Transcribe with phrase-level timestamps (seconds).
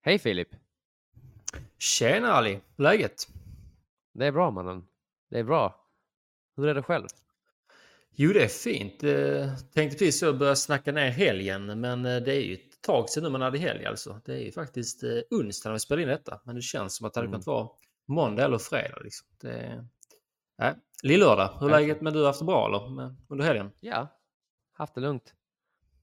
[0.00, 0.48] Hej Filip!
[1.78, 2.60] Tjena Ali!
[2.76, 3.28] Läget?
[4.14, 4.86] Det är bra mannen.
[5.30, 5.84] Det är bra.
[6.56, 7.06] Hur är det själv?
[8.10, 9.02] Jo, det är fint.
[9.02, 13.10] Eh, tänkte precis så börja snacka ner helgen, men eh, det är ju ett tag
[13.10, 14.20] sedan nu man hade helg alltså.
[14.24, 17.06] Det är ju faktiskt eh, onsdag när vi spelar in detta, men det känns som
[17.06, 17.32] att det hade Mm.
[17.32, 17.68] kunnat vara
[18.06, 18.98] måndag eller fredag.
[19.04, 19.26] Liksom.
[19.40, 19.86] Det.
[20.58, 20.74] Nej.
[21.02, 23.14] Lillördag, hur är läget med du har haft det bra eller?
[23.28, 23.70] Under helgen?
[23.80, 24.18] Ja,
[24.72, 25.34] haft det lugnt.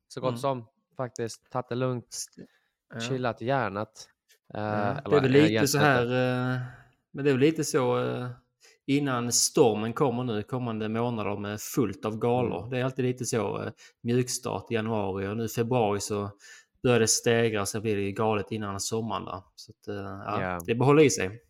[0.07, 0.39] Så gott Mm.
[0.39, 0.66] som
[0.98, 1.50] faktiskt.
[1.52, 2.18] Tagit det lugnt.
[2.93, 2.99] Ja.
[2.99, 4.09] Chillat hjärnat.
[4.54, 6.59] Eh, Ja, det är eller, väl lite så här, eh,
[7.13, 8.27] men det är väl lite så eh,
[8.85, 12.58] innan stormen kommer nu, kommande månader med fullt av galor.
[12.59, 12.70] Mm.
[12.70, 13.71] Det är alltid lite så
[14.03, 16.31] mjukstart i januari och nu februari så
[16.84, 19.41] börjar det stegra så blir det galet innan sommaren där.
[19.55, 20.59] Så att, ja, Ja.
[20.66, 21.41] det behåller i sig.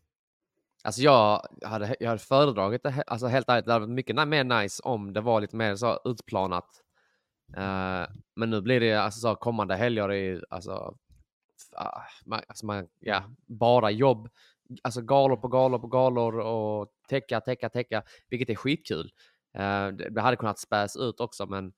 [0.84, 4.44] Alltså jag hade, jag hade föredragit det, alltså helt ärligt, det hade varit mycket mer
[4.44, 6.66] nice om det var lite mer så utplanat.
[7.58, 8.04] Eh,
[8.36, 10.96] men nu blir det alltså så kommande helger i, alltså,
[11.78, 14.30] Ah, man, alltså man, ja, bara jobb.
[14.82, 19.12] Alltså galor på galor på galor och täcka, täcka, täcka, vilket är skitkul.
[19.54, 21.74] Eh, det, hade kunnat späs ut också, men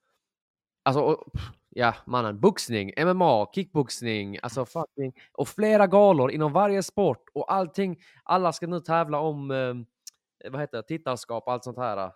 [0.83, 1.23] alltså, och,
[1.69, 7.97] ja, mannen, boxning, MMA, kickboxning, alltså fucking, och flera galor inom varje sport och allting.
[8.23, 9.73] Alla ska nu tävla om, eh,
[10.52, 12.11] vad heter det, tittarskap och allt sånt här.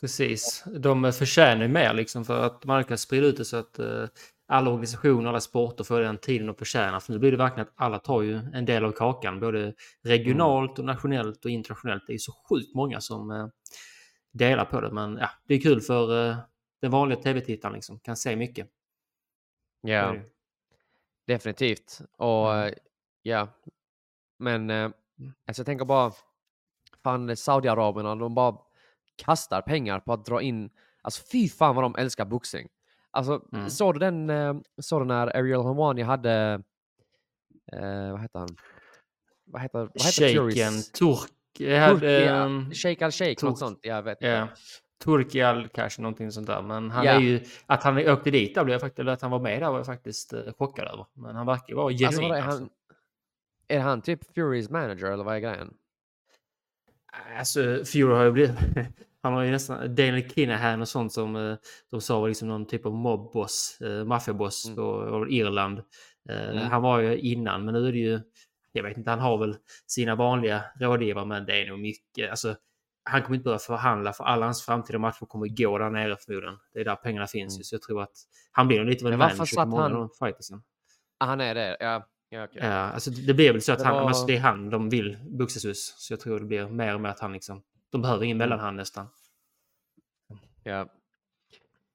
[0.00, 0.64] Precis.
[0.66, 4.04] De förtjänar ju mer liksom för att man kan sprida ut det så att eh,
[4.46, 7.00] alla organisationer, alla sporter får den tiden de förtjänar.
[7.00, 10.78] För nu blir det verkligen att alla tar ju en del av kakan, både regionalt
[10.78, 12.02] och nationellt och internationellt.
[12.06, 13.46] Det är så sjukt många som eh,
[14.32, 14.90] delar på det.
[14.90, 16.36] Men ja, det är kul för eh,
[16.80, 18.68] den vanliga tv-tittaren liksom, kan se mycket.
[19.80, 20.24] Ja, det ju.
[21.26, 22.00] definitivt.
[22.16, 22.68] Och Mm.
[22.68, 22.74] eh,
[23.22, 23.48] ja,
[24.38, 24.90] men eh,
[25.46, 26.12] alltså jag tänker bara,
[27.02, 28.56] fan Saudiarabien, de bara
[29.16, 30.70] kastar pengar på att dra in,
[31.02, 32.68] alltså fy fan vad de älskar boxning.
[33.14, 33.70] Alltså, Mm.
[33.70, 36.62] såg du den, eh, såg du när Ariel Helwani hade,
[37.72, 38.48] eh, vad heter han?
[39.46, 41.30] Vad heter, vad heter Shaken, turk...
[41.58, 43.78] Turkiya, ehm, Shake al Shake, något sånt.
[43.82, 44.48] Jag vet inte.
[45.04, 46.62] Turkial kanske någonting sånt där.
[46.62, 47.12] Men han Ja.
[47.12, 47.40] är ju...
[47.66, 48.98] Att han åkte dit där blev jag faktiskt...
[48.98, 51.06] Eller att han var med där var jag faktiskt eh, chockad över.
[51.12, 52.06] Men han verkar ju vara genuin.
[52.06, 52.60] Alltså, är, alltså.
[52.60, 52.70] han,
[53.68, 55.74] är han typ Furys manager eller vad är grejen?
[57.38, 58.54] Alltså, Fury har ju blivit...
[59.24, 59.94] Han har ju nästan...
[59.94, 61.56] Daniel Kinahan och sånt som eh,
[61.90, 64.76] de sa var liksom någon typ av mobboss, eh, maffiaboss Mm.
[64.76, 65.78] på på Irland.
[66.28, 66.58] Eh, Mm.
[66.70, 68.20] Han var ju innan, men nu är det ju...
[68.72, 72.30] Jag vet inte, han har väl sina vanliga rådgivare, men det är nog mycket...
[72.30, 72.56] Alltså,
[73.10, 76.58] han kommer inte börja förhandla för alla hans framtida matcher kommer gå där nere förmodligen.
[76.74, 77.60] Det är där pengarna finns Mm.
[77.60, 78.12] ju, så jag tror att
[78.52, 80.62] han blir nog lite av en manager för många av han- de fightersen.
[81.18, 81.76] Han är det?
[81.80, 82.60] Ja, ja okej.
[82.62, 84.88] Ja, alltså det blir väl så att Det han, var- alltså det är han de
[84.90, 85.94] vill boxas hos.
[85.98, 87.62] Så jag tror det blir mer och mer att han liksom...
[87.94, 88.48] De behöver ingen Mm.
[88.48, 89.06] mellanhand nästan.
[90.64, 90.88] Ja,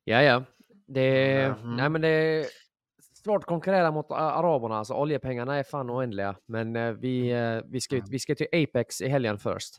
[0.03, 0.21] ja.
[0.21, 0.43] ja.
[0.87, 1.75] Det, Ja, mm.
[1.75, 2.45] nej, men det är
[3.23, 4.77] svårt att konkurrera mot araberna.
[4.77, 6.35] Alltså, oljepengarna är fan oändliga.
[6.45, 9.75] Men eh, vi, eh, vi, ska, vi ska till Apex i helgen först.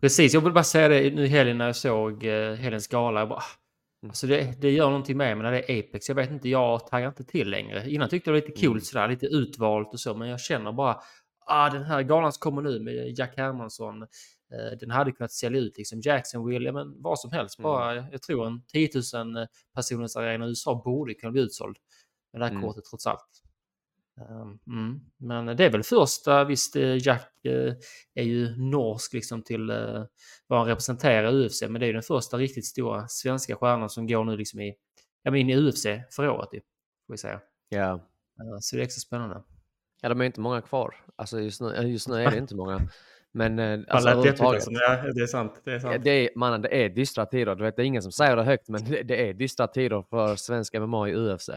[0.00, 2.24] Precis, jag vill bara säga det nu i helgen när jag såg
[2.58, 3.20] helgens gala.
[3.20, 3.42] Jag bara, ah,
[4.02, 4.10] Mm.
[4.10, 6.08] alltså det, det gör någonting med mig när det är Apex.
[6.08, 7.90] Jag vet inte, jag taggar inte till längre.
[7.90, 8.72] Innan tyckte jag det var lite Mm.
[8.72, 10.14] coolt sådär, lite utvalt och så.
[10.14, 11.00] Men jag känner bara,
[11.46, 14.06] ah, den här galan som kommer nu med Jack Hermansson.
[14.54, 17.58] Eh, den hade kunnat sälja ut liksom Jacksonville, ja, men vad som helst.
[17.58, 17.62] Mm.
[17.62, 21.76] Bara, jag tror en 10 000 personers arena i USA borde kunna bli utsåld.
[22.32, 22.62] Med det här Mm.
[22.62, 23.40] kortet trots allt.
[24.30, 25.00] Um, mm.
[25.16, 27.74] Men det är väl första, visst eh, Jack eh,
[28.14, 30.04] är ju norsk liksom till eh,
[30.46, 33.90] vad han representerar i UFC, men det är ju den första riktigt stora svenska stjärnan
[33.90, 34.74] som går nu liksom i,
[35.22, 36.60] ja men in i UFC för året ju,
[37.06, 37.40] får vi säga.
[38.40, 39.42] Eh, så det är extra spännande.
[40.02, 40.94] ja, de är inte många kvar.
[41.16, 42.88] Alltså just nu, eh, just nu är det inte många.
[43.34, 44.64] Men eh, Alltså, alltså, överhuvudtaget.
[44.70, 45.60] ja, det är sant.
[45.64, 46.04] Det är sant.
[46.04, 47.54] det är, mannen, det är dystra tider.
[47.54, 50.04] Du vet, det är ingen som säger det högt, men det, det är dystra tider
[50.10, 51.48] för svensk MMA i UFC.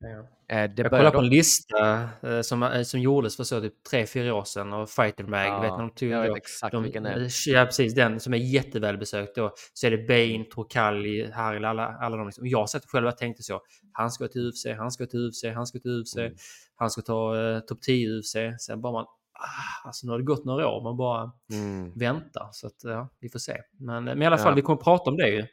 [0.00, 0.08] Ja.
[0.56, 3.84] Eh, det Jag börjar kollade på en lista eh, som, som gjordes för så typ
[3.90, 5.46] tre, fyra år sedan av Fighter Mag.
[5.46, 7.28] Ja, vet de tog jag då- vet exakt de, vilken det är.
[7.46, 7.94] Ja, precis.
[7.94, 9.52] Den som är jättevälbesökt då.
[9.74, 12.26] Så är det Bane, Torkalli, Haril, alla, alla de.
[12.26, 12.46] Liksom.
[12.46, 13.60] Jag satt själv och tänkte så.
[13.92, 16.16] Han ska till UFC, han ska till UFC, han ska till UFC.
[16.16, 16.32] Mm.
[16.76, 18.36] Han ska ta uh, topp 10 i UFC.
[18.66, 19.06] Sen bara man...
[19.38, 20.82] Ah, alltså nu har det gått några år.
[20.82, 21.92] Man bara Mm.
[21.94, 22.48] väntar.
[22.52, 23.56] Så att ja, vi får se.
[23.78, 24.54] Men, men i alla fall, Ja.
[24.54, 25.38] vi kommer att prata om det ju.
[25.38, 25.46] Eh,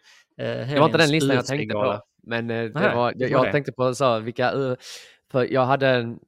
[0.70, 2.02] Det var inte den listan jag tänkte på.
[2.24, 4.54] Men eh, det Nej, var, jag, jag tänkte på så, vilka...
[4.54, 4.76] Uh,
[5.32, 5.88] för jag hade...
[5.90, 6.20] en-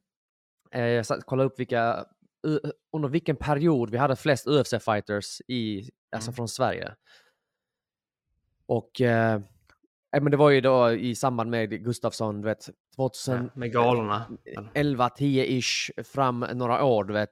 [0.72, 2.04] Eh, jag satt, kollade upp vilka...
[2.46, 2.58] Uh,
[2.92, 6.36] under vilken period vi hade flest UFC-fighters i, alltså Mm.
[6.36, 6.94] från Sverige.
[8.66, 9.00] Och...
[9.00, 9.40] Eh,
[10.16, 13.72] eh, men det var ju då i samband med Gustafsson, du vet, 2011, Ja, med
[13.72, 14.26] galorna.
[14.74, 17.30] 10-ish fram några år, du vet.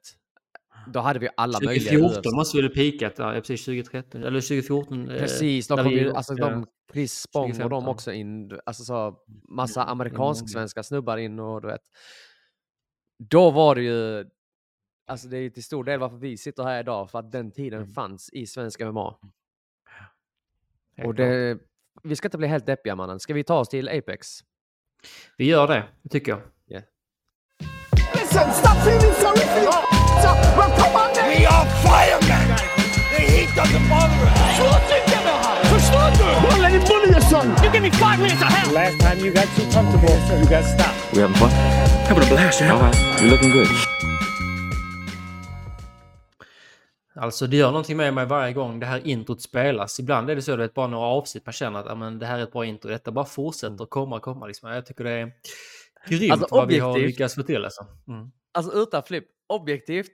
[0.93, 2.37] Då hade vi alla möjliga 2014 UFC.
[2.37, 3.15] måste vi ha pikat.
[3.19, 4.23] Ja, precis 2013.
[4.25, 5.11] Eller 2014.
[5.11, 7.89] eh, Precis, då kom ju alltså, ja, de Chris Spång och de 2015.
[7.89, 8.59] också in.
[8.67, 9.17] Alltså så
[9.49, 11.81] massa Mm, amerikansk-svenska snubbar in och du vet.
[13.19, 14.25] då var det ju,
[15.07, 17.79] alltså det är till stor del varför vi sitter här idag, för att den tiden
[17.83, 17.91] Mm.
[17.91, 19.17] fanns i svensk MMA.
[21.05, 21.59] Och det,
[22.03, 23.21] vi ska inte bli helt deppiga mannen.
[23.21, 24.41] Ska vi ta oss till Apex?
[25.37, 26.41] Vi gör det, det tycker jag.
[28.15, 29.85] Listen, stop feeling sorry for your
[30.57, 31.29] Well, come on then.
[31.31, 32.57] We are firemen.
[33.17, 34.45] The heat doesn't bother us.
[35.75, 36.25] Förstår du?
[36.47, 37.47] Hålla i bully son.
[37.65, 38.75] You give me five minutes of hell.
[38.75, 41.13] Last time you got too comfortable, you got stopped.
[41.13, 41.51] We having fun?
[42.09, 42.97] Having a blast, All right.
[43.21, 43.69] You're looking good.
[47.17, 50.01] Alltså det gör någonting med mig varje gång det här introt spelas.
[50.01, 52.43] Ibland är det så, du vet, bara några avsnitt man känner att det här är
[52.43, 52.91] ett bra intro.
[52.91, 54.47] Detta bara fortsätter komma och komma.
[54.47, 54.71] Liksom.
[54.71, 55.33] Jag tycker det är
[56.09, 57.65] grymt Alltså, vad vi har lyckats få till.
[57.65, 57.87] Alltså.
[58.09, 58.31] Mm.
[58.53, 60.11] Alltså utan flipp, objektivt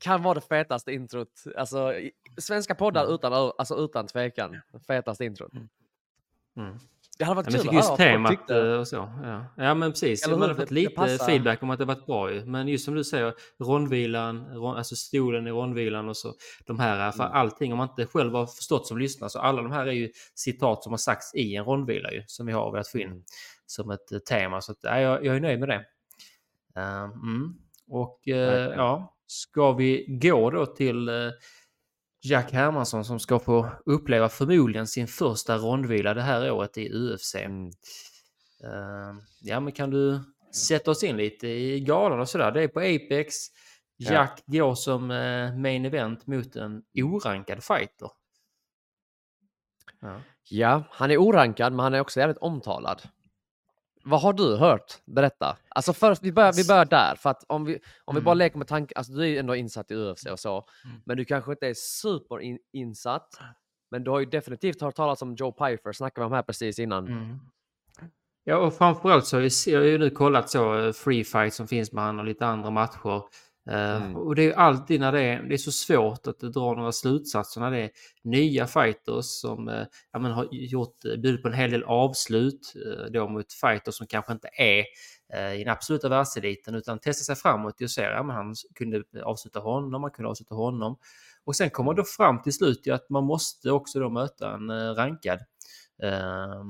[0.00, 1.44] kan vara det fetaste introt.
[1.56, 1.94] Alltså
[2.38, 3.14] svenska poddar Mm.
[3.14, 4.60] utan, alltså, utan tvekan.
[4.86, 5.52] Fetaste introt.
[6.56, 6.78] Mm.
[7.18, 8.96] Det hade varit Ja, jag kul tycker just temat eh, och så.
[9.22, 10.26] Ja, ja men precis.
[10.26, 11.26] Eller Man har fått lite passar.
[11.26, 12.44] feedback om att det varit bra ju.
[12.44, 13.34] Men just som du säger,
[13.64, 16.34] rondvilan, ron, alltså stolen i rondvilan och så.
[16.66, 17.36] De här, för Mm.
[17.36, 20.10] allting, om man inte själv har förstått som lyssnar, så alla de här är ju
[20.34, 23.22] citat som har sagts i en rondvila ju, som vi har velat få in Mm.
[23.66, 24.60] som ett eh, tema.
[24.60, 25.84] Så att, ja, jag, jag är nöjd med det.
[26.76, 27.54] Eh, mm.
[27.88, 28.78] Och eh, Verkligen.
[28.78, 31.14] ja, ska vi gå då till eh,
[32.28, 37.34] Jack Hermansson som ska få uppleva förmodligen sin första rondvila det här året i UFC.
[37.34, 37.66] Mm.
[38.64, 40.20] Eh, ja, men kan du
[40.68, 42.52] sätta oss in lite i galan och sådär?
[42.52, 43.34] Det är på Apex.
[43.96, 44.12] Ja.
[44.12, 48.10] Jack går som eh, main event mot en orankad fighter.
[50.00, 50.20] Ja.
[50.48, 53.02] Ja, han är orankad men han är också jävligt omtalad.
[54.08, 54.94] Vad har du hört?
[55.04, 55.56] Berätta.
[55.68, 57.14] Alltså först, vi börjar, vi börjar där.
[57.14, 58.38] För att om vi, om vi bara Mm.
[58.38, 60.64] leker med tanken, alltså du är ju ändå insatt i UFC och så.
[60.84, 60.96] Mm.
[61.06, 63.28] Men du kanske inte är super in, insatt.
[63.90, 66.78] Men du har ju definitivt hört talas om Joe Pyfer, snackade vi om här precis
[66.78, 67.06] innan.
[67.08, 67.38] Mm.
[68.44, 69.42] Ja, och framförallt så har
[69.72, 72.70] jag ju nu kollat så eh, free fight som finns med han och lite andra
[72.70, 73.22] matcher.
[73.70, 74.16] Eh, Mm.
[74.16, 77.60] Och det är alltid när det är, det är så svårt att dra några slutsatser
[77.60, 77.90] när det är
[78.22, 82.72] nya fighters som eh, ja, men har gjort, eh, bjudit på en hel del avslut
[83.10, 84.84] då mot fighters som kanske inte är
[85.54, 90.00] i den absoluta världseliten utan testar sig framåt och ser att han kunde avsluta honom,
[90.00, 90.98] man kunde avsluta honom.
[91.44, 95.38] Och sen kommer då fram till slut att man måste också då möta en rankad
[96.02, 96.64] eh,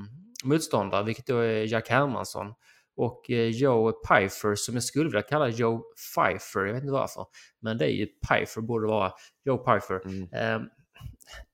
[0.44, 2.54] motståndare, vilket då är Jack Hermansson.
[2.96, 5.82] Och eh, Joe Pfeiffer som jag skulle vilja kalla Joe
[6.14, 7.24] Pfeiffer, jag vet inte varför.
[7.60, 9.12] Men det är ju Pfeiffer, borde vara
[9.44, 10.00] Joe Pfeiffer.
[10.04, 10.22] Mm.
[10.32, 10.68] Eh,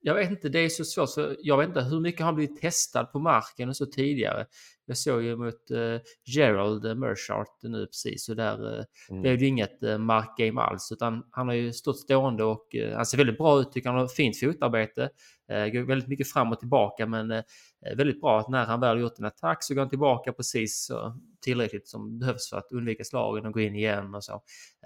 [0.00, 2.60] jag vet inte, det är så svårt för jag vet inte hur mycket han blivit
[2.60, 4.46] testad på marken och så tidigare.
[4.86, 9.22] Jag såg ju mot eh, Gerald Merchart nu precis och där eh, Mm.
[9.22, 12.96] det är ju inget eh, markgame alls utan han har ju stått stående och eh,
[12.96, 15.10] han ser väldigt bra ut tycker han har fint fotarbete.
[15.52, 17.42] Eh, går väldigt mycket fram och tillbaka men eh,
[17.96, 20.90] väldigt bra att när han väl gjort en attack så går han tillbaka precis
[21.40, 24.32] tillräckligt som behövs för att undvika slagen och gå in igen och så.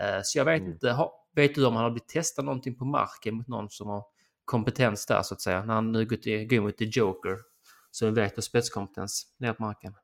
[0.01, 0.73] Eh, så jag vet Mm.
[0.73, 4.05] inte, vet du om han har blivit testad någonting på marken mot någon som har
[4.45, 7.37] kompetens där så att säga när han nu går, mot The Joker
[7.91, 9.95] så vi vet har spetskompetens ner på marken.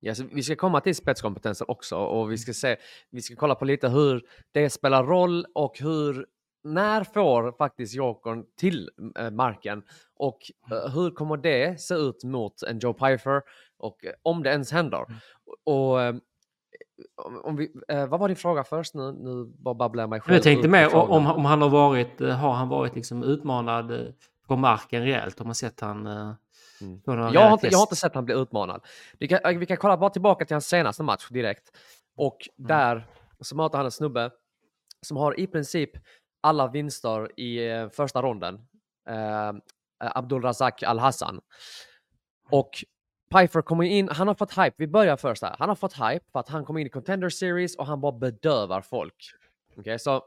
[0.00, 2.76] Ja, så vi ska komma till spetskompetensen också och vi ska se,
[3.10, 4.22] vi ska kolla på lite hur
[4.52, 6.26] det spelar roll och hur,
[6.64, 9.82] när får faktiskt Jokern till eh, marken
[10.16, 10.38] och
[10.70, 13.42] eh, hur kommer det se ut mot en Joe Pfeiffer
[13.78, 15.04] och eh, om det ens händer.
[15.64, 16.14] Och eh,
[17.44, 17.72] om- vi,
[18.08, 19.12] vad var din fråga först nu?
[19.12, 21.10] Nu bara babblar jag mig själv Jag tänkte frågan.
[21.10, 24.14] om, om han har varit, har han varit liksom utmanad
[24.46, 25.38] på marken rejält?
[25.38, 26.08] Har man sett han
[26.80, 27.00] Mm.
[27.06, 28.80] Jag har, inte, jag har inte sett han bli utmanad.
[29.18, 31.76] Vi kan, vi kan kolla bara tillbaka till hans senaste match direkt.
[32.16, 32.68] Och Mm.
[32.68, 33.06] där
[33.40, 34.30] så möter han en snubbe
[35.02, 35.90] som har i princip
[36.40, 38.54] alla vinster i eh, första ronden.
[39.08, 39.52] Eh,
[39.98, 41.40] Abdul Razak Al-Hassan.
[42.50, 42.84] Och
[43.30, 45.56] Pfeiffer kommer in, han har fått hype, vi börjar först här.
[45.58, 48.12] Han har fått hype för att han kom in i Contender Series och han bara
[48.12, 49.14] bedövar folk.
[49.76, 50.24] Okej, så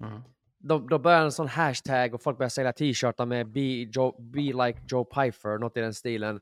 [0.00, 0.22] Mm.
[0.58, 4.40] då, då börjar en sån hashtag och folk börjar sälja t-shirtar med be, Joe, be
[4.40, 6.40] like Joe Pfeiffer, något i den stilen.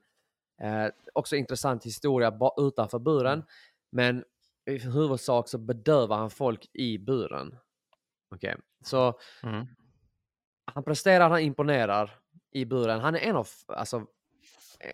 [0.63, 3.45] Eh, också intressant historia ba, utanför buren.
[3.93, 4.25] Men
[4.71, 7.59] i huvudsak så bedövar han folk i buren.
[8.31, 9.67] Okej, så Mm.
[10.75, 12.19] han presterar, han imponerar
[12.51, 13.01] i buren.
[13.01, 14.07] Han är en av, alltså,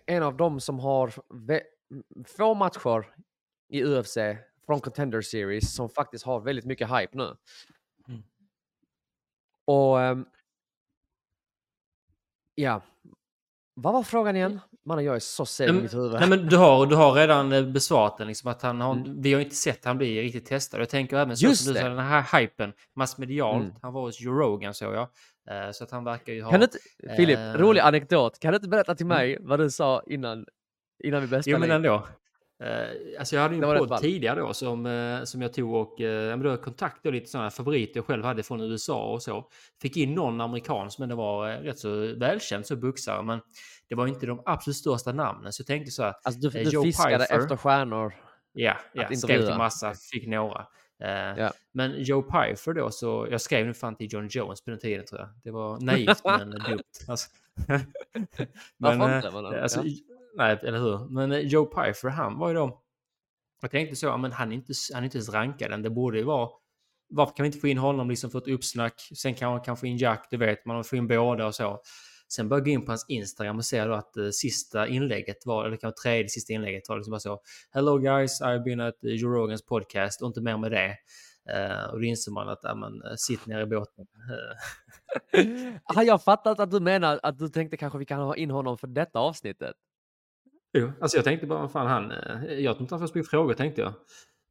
[0.05, 1.13] en av dem som har
[2.37, 3.15] få matcher
[3.67, 4.17] i UFC
[4.65, 7.35] från Contender Series som faktiskt har väldigt mycket hype nu.
[8.07, 8.23] Mm.
[9.65, 10.25] Och ehm,
[12.55, 12.81] ja,
[13.73, 14.59] vad var frågan igen?
[14.85, 16.11] Mannen, jag är så seg i mitt huvud.
[16.11, 18.27] Nej, men du har, du har redan eh, besvarat den.
[18.27, 19.21] Liksom, att han har, Mm.
[19.21, 20.81] Vi har inte sett han bli riktigt testad.
[20.81, 21.83] Jag tänker även så Just som du det.
[21.83, 23.63] sa, den här hypen massmedialt.
[23.63, 23.75] Mm.
[23.81, 25.07] Han var hos Joe Rogan såg jag.
[25.49, 26.51] Eh, så att han verkar ju ha...
[26.51, 26.77] Kan du inte,
[27.15, 28.39] Filip, eh, rolig anekdot.
[28.39, 30.45] Kan du inte berätta till mig vad du sa innan,
[31.03, 32.07] innan vi började Jo men ändå.
[32.63, 35.95] Eh, alltså jag hade ju en podd tidigare då som, eh, som jag tog och
[35.97, 39.49] ja, men då kontaktade lite sådana favoriter jag själv hade från USA och så.
[39.81, 43.39] Fick in någon amerikansk men det var eh, rätt så välkänd så boxare men
[43.89, 46.13] det var inte de absolut största namnen så jag tänkte så här.
[46.23, 47.39] Alltså du, Eh, du Joe fiskade Pyfer.
[47.39, 48.13] efter stjärnor.
[48.53, 50.67] Ja, ja skrev till massa, fick några.
[51.03, 51.51] Eh, Ja.
[51.71, 55.05] Men Joe Pyfer då så, jag skrev nu fan till John Jones på den tiden
[55.05, 55.29] tror jag.
[55.43, 56.79] Det var naivt men dumt.
[57.07, 57.29] Alltså.
[58.77, 59.33] Varför eh?
[59.33, 59.93] Men, Alltså, ja.
[60.37, 61.09] Nej, eller hur?
[61.09, 62.81] Men Joe Pyfer, han var ju då...
[63.61, 65.81] Jag tänkte så, men han är inte, han är inte ens rankad än.
[65.81, 66.49] Det borde ju vara...
[67.09, 69.01] Varför kan vi inte få in honom liksom för ett uppsnack?
[69.15, 71.81] Sen kan man kan få in Jack, du vet, man får in båda och så.
[72.27, 75.45] Sen började jag gå in på hans Instagram och se då att uh, sista inlägget
[75.45, 77.41] var, eller kanske tredje sista inlägget var liksom bara så.
[77.71, 80.97] Hello guys, I've been at uh, Joe Rogans podcast och inte mer med det.
[81.49, 84.05] Eh, och då inser man att, ja men, uh, sitt ner i båten.
[85.31, 88.51] Eh, Har jag fattat att du menar att du tänkte kanske vi kan ha in
[88.51, 89.75] honom för detta avsnittet?
[90.77, 92.11] Jo, alltså jag tänkte bara, vad fan han...
[92.11, 93.93] eh, Jag tror inte han får så mycket frågor tänkte jag.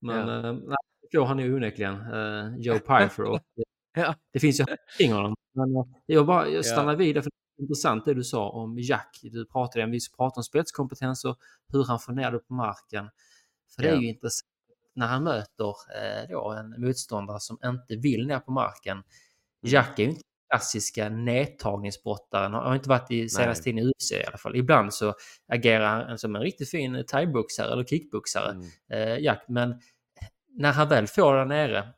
[0.01, 0.47] Men Ja.
[0.47, 0.53] ja.
[0.53, 1.95] nej, han ju onekligen.
[1.95, 3.41] Uh, Joe Pyfer
[3.97, 4.15] Ja.
[4.33, 4.65] det finns ju
[4.99, 5.35] kring honom.
[5.55, 6.99] Men eh, jag bara jag stannar Ja.
[6.99, 9.21] vid det för är intressant det du sa om Jack.
[9.23, 11.39] Du pratade om, vi pratade om spetskompetens och
[11.73, 13.11] hur han får ner det på marken.
[13.75, 14.01] För det är Ja.
[14.01, 14.49] ju intressant
[14.95, 18.93] när han möter eh, en motståndare som inte vill ner på marken.
[18.97, 19.05] Mm.
[19.63, 20.21] Jack är ju inte
[20.51, 24.57] klassiska nedtagningsbrottaren, har har inte varit i senaste tiden i UFC i alla fall.
[24.57, 25.15] Ibland så
[25.49, 28.67] agerar han som en riktigt fin thaiboxare eller kickboxare, Mm.
[28.91, 29.45] eh, Jack.
[29.49, 29.81] Men
[30.49, 31.89] när han väl får där nere,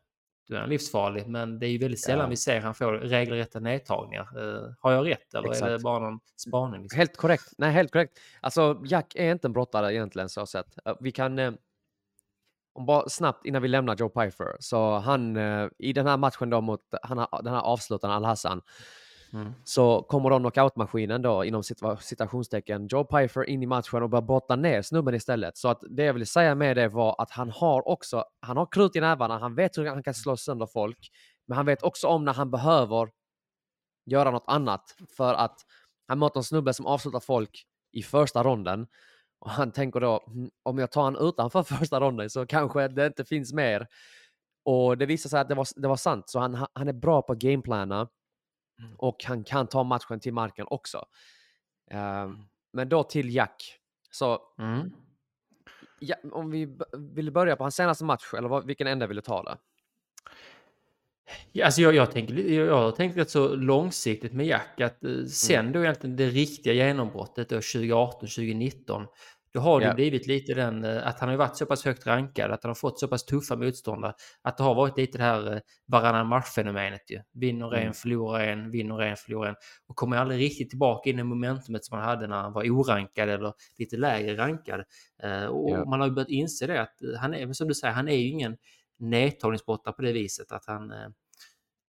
[0.49, 1.27] då är han livsfarlig.
[1.27, 2.31] Men det är ju väldigt sällan Ja.
[2.31, 4.29] vi ser han får regelrätta nedtagningar.
[4.37, 5.83] Eh, har jag rätt eller är det Exakt.
[5.83, 6.83] bara någon spaning?
[6.83, 6.99] Liksom?
[6.99, 7.53] Helt korrekt.
[7.59, 8.19] Nej, helt korrekt.
[8.41, 10.79] Alltså, Jack är inte en brottare egentligen så sett.
[11.01, 11.39] Vi kan...
[11.39, 11.53] Eh,
[12.75, 14.57] om bara snabbt innan vi lämnar Joe Pyfer.
[14.61, 18.63] Så han eh, i den här matchen då mot han, den här avslutaren Al-Hassan.
[19.33, 19.53] Mm.
[19.65, 21.63] Så kommer då knockoutmaskinen då inom
[22.01, 25.57] citationstecken Joe Pyfer in i matchen och börjar brotta ner snubben istället.
[25.57, 28.67] Så att det jag vill säga med det var att han har också, han har
[28.71, 31.11] krut i nävarna, han vet hur han kan slå sönder folk.
[31.47, 33.09] Men han vet också om när han behöver
[34.07, 35.61] göra något annat för att
[36.09, 38.87] han möter en snubbe som avslutar folk i första ronden.
[39.39, 43.07] Och han tänker då, hm, om jag tar han utanför första ronden så kanske det
[43.07, 43.87] inte finns mer.
[44.65, 47.23] Och det visar sig att det var, det var sant, så han, han är bra
[47.23, 48.09] på att gameplana.
[48.99, 51.07] Och han kan ta matchen till marken också.
[51.91, 52.39] Ehm,
[52.73, 53.79] men då till Jack.
[54.11, 54.93] Så Mm.
[56.01, 56.79] ja, om vi
[57.15, 59.59] vill börja på hans senaste match, eller vad, vilken ände vill du ta det?
[61.53, 65.25] Ja, alltså jag, jag, tänker, jag har tänkt rätt så långsiktigt med Jack att eh,
[65.25, 69.07] sen då egentligen det riktiga genombrottet då 2018-2019
[69.57, 69.95] då har det Ja.
[69.95, 72.75] blivit lite den eh, att han har varit så pass högt rankad att han har
[72.75, 77.11] fått så pass tuffa motståndare att det har varit lite det här eh, varannan match-fenomenet
[77.11, 77.21] ju.
[77.35, 77.93] Vinner en, Mm.
[77.95, 79.55] förlorar en, vinner en, förlorar en
[79.89, 83.29] och kommer aldrig riktigt tillbaka in i momentumet som han hade när han var orankad
[83.29, 84.81] eller lite lägre rankad.
[85.23, 85.85] Eh, och Ja.
[85.85, 88.29] man har ju börjat inse det att han är, som du säger, han är ju
[88.29, 88.57] ingen
[88.99, 90.93] nedtagningsbrottare på det viset att han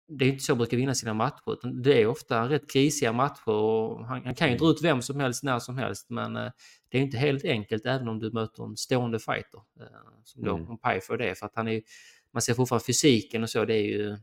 [0.09, 3.13] det är inte så han brukar vinna sina matcher, utan det är ofta rätt krisiga
[3.13, 6.37] matcher och han, han kan ju dra ut vem som helst när som helst, men
[6.97, 9.61] det är inte helt enkelt även om du möter en stående fighter.
[9.81, 9.87] Eh,
[10.25, 10.79] som då Mm.
[10.79, 11.83] Pyfer det för att han är
[12.33, 14.17] man ser fortfarande fysiken och så, det är ju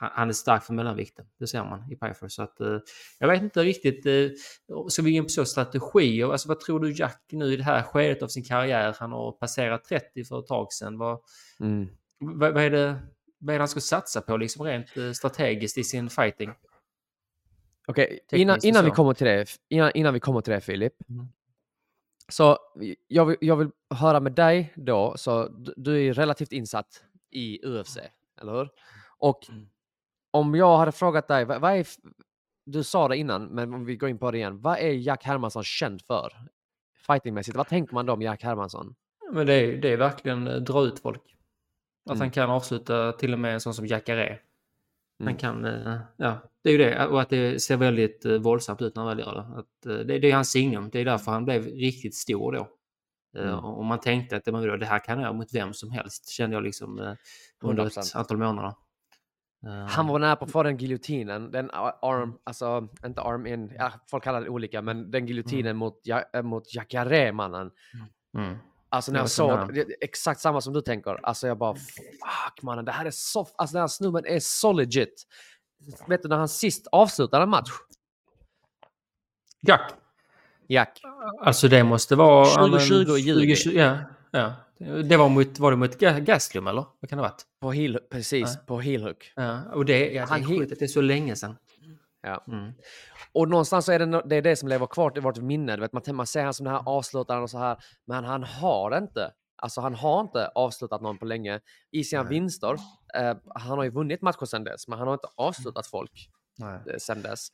[0.00, 2.28] han är stark för mellanvikten, det ser man i Pyfer.
[2.28, 2.78] Så att, eh,
[3.18, 4.02] jag vet inte riktigt,
[4.88, 6.32] ska vi gå in på så strategier?
[6.32, 8.96] Alltså, vad tror du Jack nu i det här skedet av sin karriär?
[9.00, 10.98] Han har passerat 30 för ett tag sedan.
[10.98, 11.20] Vad,
[11.60, 11.88] Mm.
[12.18, 12.98] vad, vad, är det,
[13.38, 16.50] vad är det han ska satsa på liksom rent eh, strategiskt i sin fighting?
[17.86, 20.94] Okej, innan, och innan, vi kommer till det, innan, innan vi kommer till det Filip.
[21.08, 21.28] Mm.
[22.32, 22.58] Så
[23.08, 27.98] jag vill, jag vill höra med dig då, så du, är relativt insatt i UFC,
[28.40, 28.68] eller hur?
[29.18, 29.68] Och Mm.
[30.30, 31.86] om jag hade frågat dig, vad, är,
[32.66, 34.60] du sa det innan, men om vi går in på det igen.
[34.60, 36.32] Vad är Jack Hermansson känd för?
[37.06, 38.94] Fightingmässigt, vad tänker man då om Jack Hermansson?
[39.32, 41.22] Men det är, det är verkligen eh, dra ut folk.
[42.04, 42.20] Att Mm.
[42.20, 44.38] han kan avsluta till och med en sån som Jacare.
[45.18, 45.36] Han Mm.
[45.38, 47.06] kan, eh, ja, det är ju det.
[47.06, 49.40] Och att det ser väldigt eh, våldsamt ut när han väl gör det.
[49.60, 50.18] Att, eh, det.
[50.18, 50.90] Det är hans signum.
[50.92, 52.68] Det är därför han blev riktigt stor då.
[53.38, 53.54] Mm.
[53.58, 57.16] Och man tänkte att det, här kan jag mot vem som helst, kände jag liksom
[57.62, 58.16] under ett 100%.
[58.18, 58.72] antal månader.
[59.88, 63.92] Han var nära på att få den giljotinen, den arm, alltså inte arm in, ja,
[64.10, 67.70] folk kallar det olika, men den giljotinen mot, ja, mot Jacare mannen.
[68.36, 68.56] mm.
[68.90, 71.26] Alltså när jag såg, exakt samma som du tänker.
[71.26, 74.72] Alltså jag bara, fuck mannen, det här är så, alltså den här snubben är så
[74.72, 75.26] legit.
[76.06, 77.70] Vet du när han sist avslutade en match?
[79.62, 79.92] Jack.
[80.68, 81.00] Jack.
[81.40, 82.46] Alltså det måste vara...
[82.48, 83.54] ja, men 2020 i juli.
[83.56, 83.98] 2020, Ja,
[84.30, 84.52] ja.
[85.02, 86.84] Det var mot, var det mot Ga- Gaslium eller?
[87.00, 87.42] Vad kan det ha varit?
[87.60, 88.60] På heel, precis, Ja.
[88.66, 89.32] på heel hook.
[89.36, 91.56] Ja, och det, ja, det Han är sjukt att det är så länge sedan.
[92.28, 92.44] Ja.
[92.52, 92.72] Mm.
[93.32, 95.76] Och någonstans så är det, det är det som lever kvar i vårt minne.
[95.76, 97.76] Du vet, man, man ser han som den här avslutaren och så här.
[98.06, 99.32] Men han har inte
[99.62, 102.30] Alltså han har inte avslutat någon på länge i sina Nej.
[102.30, 102.72] vinster.
[103.14, 106.80] Eh, han har ju vunnit matcher sedan dess, men han har inte avslutat folk Nej.
[106.90, 107.48] eh, sedan dess.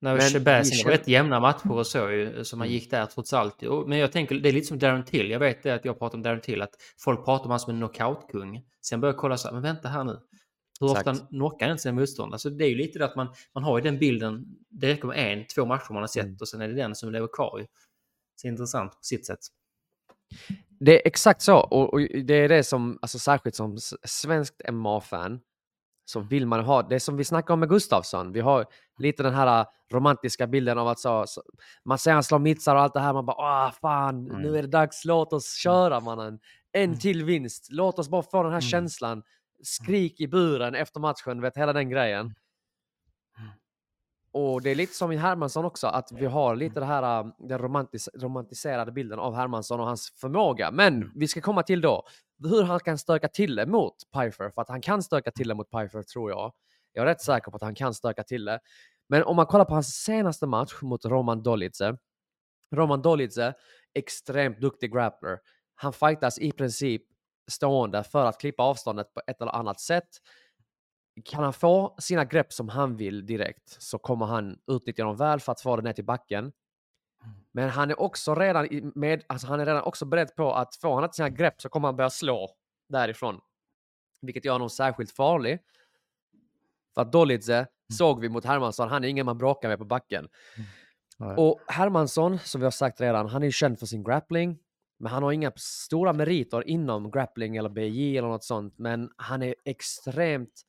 [0.00, 2.74] När Men Shabazz vi var rätt jämna matcher och så ju, så man Mm.
[2.74, 3.62] gick där trots allt.
[3.86, 5.30] Men jag tänker, det är lite som Darren Till.
[5.30, 6.74] Jag vet det att jag pratar om Darren Till, att
[7.04, 8.62] folk pratar om honom som en knockout-kung.
[8.80, 10.18] Sen börjar jag kolla så här, men vänta här nu.
[10.80, 12.38] Hur ofta knockar inte sina motståndare?
[12.38, 15.08] Så det är ju lite det att man, man har ju den bilden, det räcker
[15.08, 16.36] med en, två matcher man har sett Mm.
[16.40, 17.66] och sen är det den som lever kvar ju.
[18.36, 19.38] Så intressant på sitt sätt.
[20.80, 25.40] Det är exakt så och, och det är det som, alltså särskilt som svenskt MMA-fan,
[26.04, 28.66] så vill man ha, det som vi snackade om med Gustafsson, vi har
[28.98, 31.42] lite den här äh, romantiska bilden av att så, så
[31.84, 34.54] man ser han slå mittsar och allt det här, man bara ah fan, nu Mm.
[34.54, 36.38] är det dags, låt oss köra mannen.
[36.72, 38.68] En till vinst, låt oss bara få den här Mm.
[38.70, 39.22] känslan.
[39.62, 42.20] Skrik i buren efter matchen, vet hela den grejen.
[43.38, 43.50] Mm.
[44.32, 47.32] Och det är lite som i Hermansson också, att vi har lite det här, äh,
[47.38, 50.70] den romantis romantiserade bilden av Hermansson och hans förmåga.
[50.70, 52.06] Men vi ska komma till då
[52.48, 55.54] hur han kan stöka till det mot Pfeiffer, för att han kan stöka till det
[55.54, 56.52] mot Pfeiffer tror jag.
[56.92, 58.60] Jag är rätt säker på att han kan stöka till det.
[59.08, 61.96] Men om man kollar på hans senaste match mot Roman Dolidze.
[62.74, 63.54] Roman Dolidze,
[63.94, 65.38] extremt duktig grappler.
[65.74, 67.02] Han fightas i princip
[67.50, 70.08] stående för att klippa avståndet på ett eller annat sätt.
[71.24, 75.40] Kan han få sina grepp som han vill direkt så kommer han utnyttja dem väl
[75.40, 76.52] för att få det ner till backen.
[77.52, 80.94] Men han är också redan med, alltså han är redan också beredd på att få
[80.94, 82.50] han inte sina grepp så kommer han börja slå
[82.88, 83.40] därifrån.
[84.22, 85.58] Vilket gör honom särskilt farlig.
[86.94, 90.28] För att Dolidze såg vi mot Hermansson, han är ingen man bråkar med på backen.
[91.18, 91.36] Nej.
[91.36, 94.58] Och Hermansson, som vi har sagt redan, han är känd för sin grappling.
[95.02, 98.78] Men han har inga stora meriter inom grappling eller BJ eller något sånt.
[98.78, 100.62] Men han är extremt,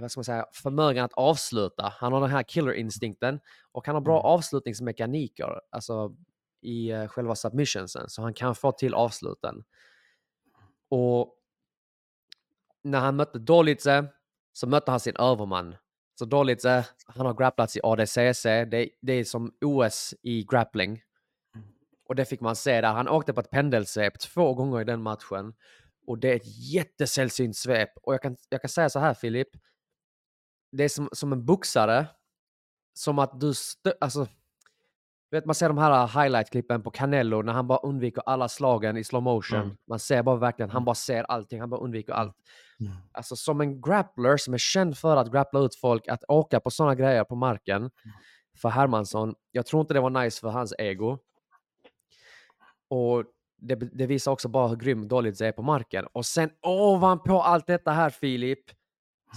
[0.00, 1.92] vad ska man säga, förmögen att avsluta.
[1.96, 3.40] Han har den här killer-instinkten
[3.72, 4.26] och han har bra Mm.
[4.26, 6.16] avslutningsmekaniker, alltså
[6.60, 9.64] i uh, själva submissionsen, så han kan få till avsluten.
[10.88, 11.34] Och
[12.82, 14.06] när han mötte Dolidze
[14.52, 15.76] så mötte han sin överman.
[16.18, 21.02] Så Dolidze, han har grapplats i ADCC, det, det är som OS i grappling.
[22.08, 22.92] Och det fick man se där.
[22.92, 25.54] Han åkte på ett pendelsvep två gånger i den matchen.
[26.06, 27.90] Och det är ett jättesällsynt svep.
[28.02, 29.48] Och jag kan, jag kan säga så här Filip.
[30.72, 32.06] Det är som, som en boxare.
[32.94, 33.52] Som att du...
[33.52, 34.26] Stö- alltså,
[35.30, 39.04] vet, man ser de här highlight-klippen på Canelo när han bara undviker alla slagen i
[39.04, 39.60] slow motion.
[39.62, 39.76] Mm.
[39.88, 42.36] Man ser bara verkligen, han bara ser allting, han bara undviker allt.
[42.80, 42.92] Mm.
[43.12, 46.70] Alltså som en grappler som är känd för att grappla ut folk, att åka på
[46.70, 47.90] sådana grejer på marken.
[48.56, 51.18] För Hermansson, jag tror inte det var nice för hans ego.
[52.88, 53.24] Och
[53.60, 56.06] det, det visar också bara hur grym Dolidze är på marken.
[56.12, 58.58] Och sen ovanpå allt detta här Filip,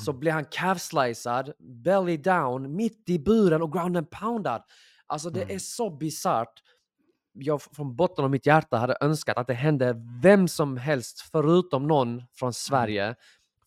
[0.05, 4.63] så blir han calf-slicead, belly down, mitt i buren och ground and poundad.
[5.07, 5.55] Alltså det Mm.
[5.55, 6.61] är så bisarrt.
[7.33, 11.87] Jag från botten av mitt hjärta hade önskat att det hände vem som helst förutom
[11.87, 13.15] någon från Sverige.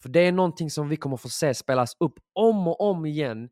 [0.03, 3.49] För det är någonting som vi kommer få se spelas upp om och om igen.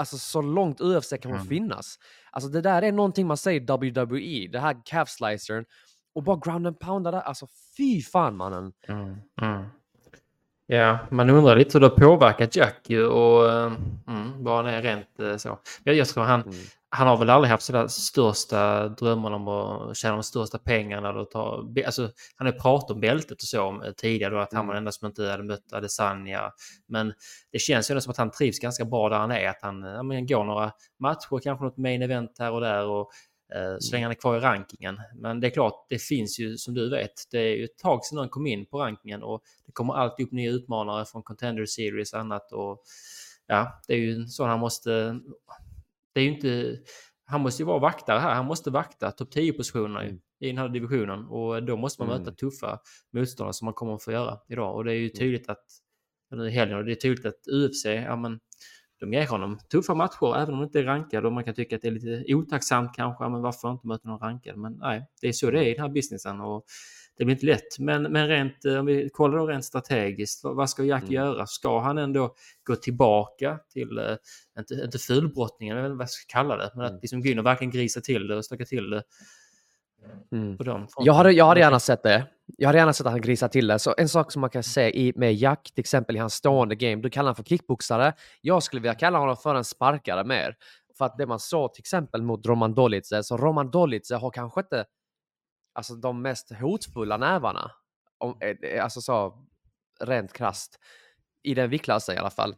[0.00, 1.46] Alltså så långt UFC kan Mm.
[1.46, 1.98] finnas.
[2.30, 5.64] Alltså det där är någonting man säger WWE, det här calf slicern.
[6.14, 8.72] Och bara ground and pounda där, alltså fy fan mannen.
[8.88, 9.16] Mm.
[9.42, 9.64] Mm.
[10.66, 13.72] Ja, man undrar lite hur det har påverkat Jack och eh,
[14.08, 15.58] mm, vad han är rent eh, så.
[15.84, 16.54] Jag, jag tror han, Mm.
[16.92, 21.08] Han har väl aldrig haft sådär största drömmarna om att tjäna de största pengarna.
[21.08, 24.52] Eller ta, alltså, han har pratat om bältet och så om, eh, tidigare, då, att
[24.52, 26.52] han var den enda som inte hade mött Adesanya.
[26.88, 27.12] Men
[27.52, 29.48] det känns ju ändå som att han trivs ganska bra där han är.
[29.48, 32.86] Att han, ja, men, går några matcher, kanske något main event här och där.
[32.86, 33.10] Och,
[33.54, 35.00] eh, så länge han är kvar i rankingen.
[35.14, 38.04] Men det är klart, det finns ju som du vet, det är ju ett tag
[38.04, 41.66] sedan han kom in på rankingen och det kommer alltid upp nya utmanare från Contender
[41.66, 42.52] Series och annat.
[42.52, 42.82] Och,
[43.46, 45.20] ja, det är ju så han måste...
[46.14, 46.76] Det är ju inte...
[47.24, 48.34] Han måste ju vara vaktare här.
[48.34, 50.20] Han måste vakta topp 10-positionerna Mm.
[50.40, 52.22] i den här divisionen och då måste man Mm.
[52.22, 52.78] möta tuffa
[53.12, 54.74] motståndare som man kommer att få göra idag.
[54.76, 55.64] Och det är ju tydligt att
[56.30, 58.40] nu i helgen och det är tydligt att UFC, ja men
[59.00, 61.76] de ger honom tuffa matcher även om de inte är rankade och man kan tycka
[61.76, 64.56] att det är lite otacksamt kanske, men varför inte möta någon rankad?
[64.56, 66.64] Men nej, det är så det är i den här businessen och
[67.20, 67.78] det blir inte lätt.
[67.78, 71.14] Men, men rent, eh, om vi kollar då rent strategiskt, vad, vad ska Jack Mm.
[71.14, 71.46] göra?
[71.46, 74.16] Ska han ändå gå tillbaka till, eh,
[74.58, 76.96] inte, inte fulbrottningen, jag vet inte vad jag ska kalla det, men Mm.
[76.96, 79.02] att liksom gå in och verkligen grisa till det och stöka till det
[80.32, 80.56] Mm.
[80.98, 82.26] Jag hade, jag hade gärna sett det.
[82.58, 83.78] Jag hade gärna sett att han grisar till det.
[83.78, 86.74] Så en sak som man kan se i, med Jack, till exempel i hans stående
[86.76, 88.12] game, du kallar honom för kickboxare.
[88.40, 90.56] Jag skulle vilja kalla honom för en sparkare mer.
[90.98, 94.60] För att det man såg till exempel mot Roman Dolidze, så Roman Dolidze har kanske
[94.60, 94.84] inte
[95.72, 97.70] alltså, de mest hotfulla nävarna.
[98.18, 99.46] Om, eh, eh, alltså så
[100.00, 100.78] rent krasst.
[101.42, 102.56] I den viktklassen i alla fall.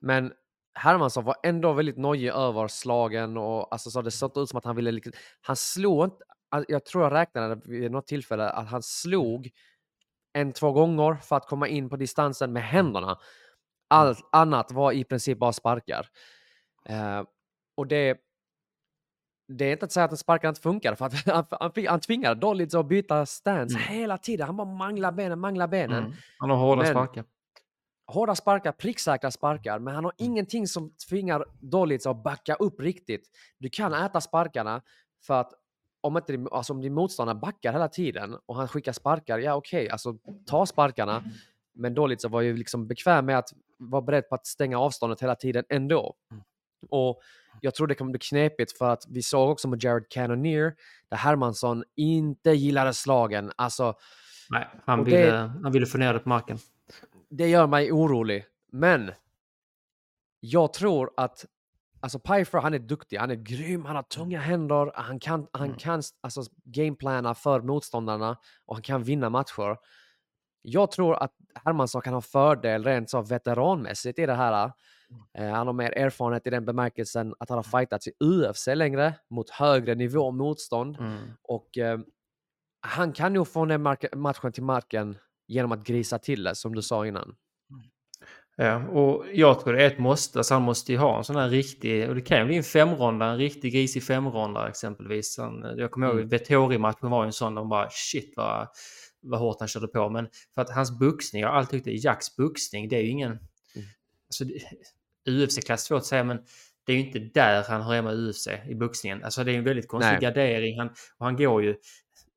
[0.00, 0.32] Men
[0.74, 4.64] Hermansson var ändå väldigt nojig över slagen och alltså så det såg ut som att
[4.64, 4.90] han ville...
[4.92, 6.16] liksom- Han slog inte...
[6.68, 9.50] jag tror jag räknade vid något tillfälle att han slog
[10.32, 13.18] en, två gånger för att komma in på distansen med händerna.
[13.88, 16.08] Allt annat var i princip bara sparkar.
[16.86, 17.22] Eh,
[17.76, 18.18] och det,
[19.52, 22.00] det är inte att säga att en sparkar inte funkar, för att han, han, han
[22.00, 23.88] tvingade Dolitz att byta stance Mm.
[23.88, 24.46] hela tiden.
[24.46, 25.98] Han bara manglar benen, manglar benen.
[26.04, 26.12] Mm.
[26.38, 27.24] Han har hårda Men- sparkar.
[28.06, 30.32] Hårda sparkar, pricksäkra sparkar, men han har Mm.
[30.32, 33.28] ingenting som tvingar Dolitz att backa upp riktigt.
[33.58, 34.82] Du kan äta sparkarna
[35.26, 35.52] för att
[36.00, 39.54] om, inte din, alltså om din motståndare backar hela tiden och han skickar sparkar, ja
[39.54, 40.14] okej, alltså
[40.46, 41.22] ta sparkarna.
[41.74, 45.34] Men Dolitz var ju liksom bekväm med att vara beredd på att stänga avståndet hela
[45.34, 46.14] tiden ändå.
[46.30, 46.42] Mm.
[46.90, 47.20] Och
[47.62, 50.74] jag tror det kommer bli knepigt för att vi såg också med Jared Cannonier
[51.10, 53.52] där Hermansson inte gillade slagen.
[53.56, 53.94] Alltså,
[54.50, 56.58] Nej, han ville, det- han ville få ner det på marken.
[57.30, 58.44] det gör mig orolig.
[58.72, 59.10] Men
[60.40, 61.44] jag tror att
[62.00, 65.66] alltså Pfeiffer, han är duktig, han är grym, han har tunga händer, han kan, han
[65.66, 65.76] Mm.
[65.78, 69.76] kan alltså, gameplana för motståndarna och han kan vinna matcher.
[70.62, 71.32] Jag tror att
[71.64, 74.72] Hermansson kan ha fördel rent så veteranmässigt i det här.
[75.38, 79.14] Eh, han har mer erfarenhet i den bemärkelsen att han har fightats i UFC längre
[79.30, 80.96] mot högre nivå motstånd.
[81.00, 81.18] Mm.
[81.42, 81.98] Och eh,
[82.80, 85.16] han kan nog få ner mark- matchen till marken
[85.48, 87.36] genom att grisa till det, som du sa innan.
[88.56, 90.38] Ja, och jag tror det är ett måste.
[90.38, 92.62] Alltså han måste ju ha en sån här riktig, och det kan ju bli en
[92.62, 95.38] femronda, en riktig grisig femronda exempelvis.
[95.38, 96.28] Han, jag kommer ihåg Mm.
[96.28, 98.68] Vettori-matchen var ju en sån, de bara shit vad,
[99.22, 100.08] vad hårt han körde på.
[100.08, 103.08] Men för att hans boxning, jag har alltid tyckt att Jacks boxning, det är ju
[103.08, 103.30] ingen...
[104.28, 104.62] Alltså, det-
[105.28, 106.38] UFC-klass svårt att säga, men
[106.86, 109.24] det är ju inte där han hör hemma i UFC, i boxningen.
[109.24, 110.20] Alltså det är en väldigt konstig Nej.
[110.20, 110.78] gardering.
[110.78, 111.76] Han, och han går ju...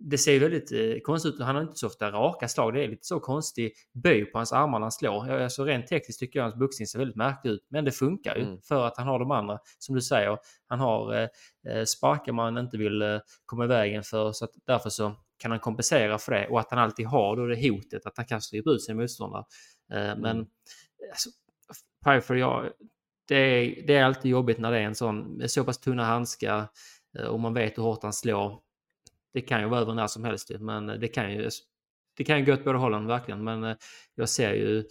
[0.06, 1.42] Det ser ju väldigt eh, konstigt ut.
[1.42, 2.74] Han har inte så ofta raka slag.
[2.74, 5.30] Det är lite så konstig böj på hans armar när han slår.
[5.32, 7.66] Alltså rent tekniskt tycker jag hans boxning ser väldigt märklig ut.
[7.70, 8.62] Men det funkar ju Mm.
[8.62, 9.60] för att han har de andra.
[9.80, 11.28] Som du säger, han har eh,
[11.74, 14.32] eh, sparkar man inte vill eh, komma i vägen för.
[14.32, 16.48] Så att därför så kan han kompensera för det.
[16.48, 19.44] Och att han alltid har då det hotet att han kan strypa ut sin motståndare.
[19.94, 20.46] Eh, Men Mm.
[21.12, 21.30] alltså,
[22.04, 22.70] Pfeiffer, ja,
[23.28, 26.06] det, är, det är alltid jobbigt när det är en sån med så pass tunna
[26.06, 26.68] handskar
[27.20, 28.60] eh, och man vet hur hårt han slår.
[29.34, 31.50] Det kan ju vara över när som helst men det kan ju,
[32.18, 33.44] det kan ju gå åt båda hållen verkligen.
[33.44, 33.76] Men eh,
[34.16, 34.84] jag ser ju,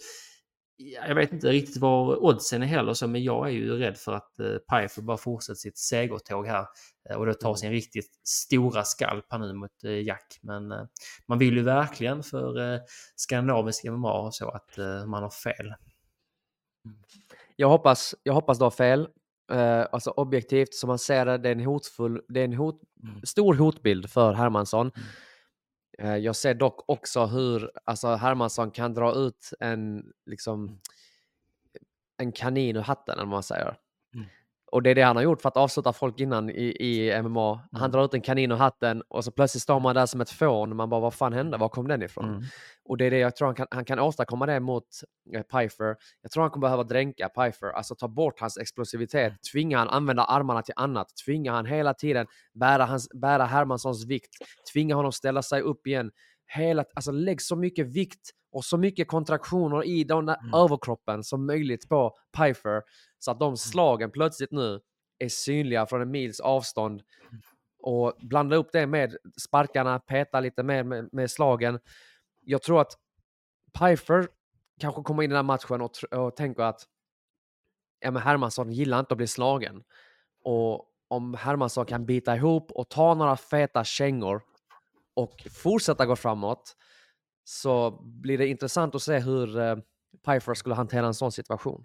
[0.77, 3.97] ja, jag vet inte riktigt var oddsen är heller så, men jag är ju rädd
[3.97, 6.65] för att eh, Pfeiffer bara fortsätter sitt segertåg här
[7.09, 10.39] eh, och det tar sin riktigt stora skalp här nu mot eh, Jack.
[10.41, 10.85] Men eh,
[11.27, 12.79] man vill ju verkligen för eh,
[13.15, 15.73] skandinavisk MMA så att eh, man har fel.
[17.55, 19.07] Jag hoppas, jag hoppas du har fel.
[19.51, 22.81] Eh, alltså objektivt som man ser det, det är en hotfull, det är en hot,
[23.23, 24.91] stor hotbild för Hermansson.
[25.99, 30.79] Eh, jag ser dock också hur alltså Hermansson kan dra ut en, liksom,
[32.17, 33.77] en kanin ur hatten, vad man säger.
[34.73, 34.75] Mm.
[34.75, 37.55] Och det är det han har gjort för att avsluta folk innan i, i MMA.
[37.71, 37.91] Han Mm.
[37.91, 40.75] drar ut en kanin ur hatten och så plötsligt står man där som ett fån.
[40.75, 41.57] Man bara, vad fan hände?
[41.57, 42.29] Var kom den ifrån?
[42.29, 42.43] Mm.
[42.85, 44.87] Och det är det jag tror han kan, han kan åstadkomma det mot
[45.35, 45.95] eh, Pfeiffer.
[46.21, 50.23] Jag tror han kommer behöva dränka Pfeiffer, alltså ta bort hans explosivitet, tvinga han använda
[50.23, 54.29] armarna till annat, tvinga han hela tiden bära, hans, bära Hermanssons vikt,
[54.73, 56.11] tvinga honom ställa sig upp igen.
[56.55, 60.53] Hela, alltså lägg så mycket vikt och så mycket kontraktioner i den Mm.
[60.53, 62.81] överkroppen som möjligt på Pfeiffer
[63.19, 64.79] så att de slagen plötsligt nu
[65.19, 67.01] är synliga från en mils avstånd
[67.79, 71.79] och blanda upp det med sparkarna, peta lite mer med, med slagen.
[72.41, 72.97] Jag tror att
[73.77, 74.27] Pfeiffer
[74.79, 76.81] kanske kommer in i den här matchen och, och tänker att
[77.99, 79.83] ja, men Hermansson gillar inte att bli slagen.
[80.43, 84.41] Och om Hermansson kan bita ihop och ta några feta kängor
[85.13, 86.75] och fortsätta gå framåt
[87.43, 89.75] så blir det intressant att se hur eh,
[90.25, 91.83] Pfeiffer skulle hantera en sån situation.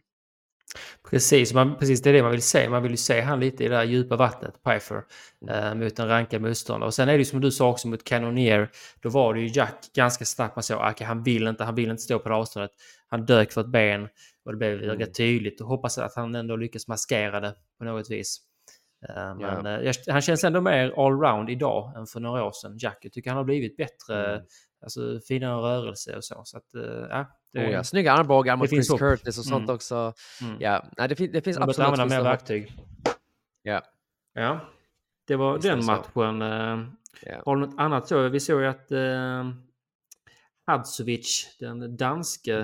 [1.10, 2.68] Precis, man, precis, det är det man vill se.
[2.68, 5.02] Man vill ju se han lite i det där djupa vattnet, Pfeiffer,
[5.50, 6.86] eh, mot en rankad motståndare.
[6.86, 9.46] Och sen är det ju som du sa också mot Cannonier, då var det ju
[9.54, 10.56] Jack ganska starkt.
[10.56, 12.70] Man såg att han vill inte, han vill inte stå på det avståndet.
[13.08, 14.08] Han dök för ett ben
[14.44, 14.98] och det blev Mm.
[14.98, 15.60] rätt tydligt.
[15.60, 18.38] Och hoppas att han ändå lyckas maskera det på något vis.
[19.08, 22.76] Eh, men eh, jag, han känns ändå mer allround idag än för några år sedan,
[22.78, 22.98] Jack.
[23.02, 24.46] Jag tycker han har blivit bättre, Mm.
[24.82, 26.42] Alltså finare rörelse och så.
[26.44, 27.26] Så att, eh, ja.
[27.52, 27.84] Det, Oh, ja.
[27.84, 28.98] Snygga armbågar mot Chris hopp.
[28.98, 29.74] Curtis och sånt Mm.
[29.74, 30.12] också.
[30.42, 30.56] Mm.
[30.60, 32.72] Ja, nej, det, fin- det finns Man absolut använda mer verktyg.
[33.62, 33.82] Ja.
[34.34, 34.60] Ja,
[35.26, 36.42] det var Visst den matchen.
[36.42, 37.38] eh.
[37.46, 38.28] Har du något annat så?
[38.28, 39.44] Vi såg ju att eh,
[40.66, 42.58] Hadzovic, den danske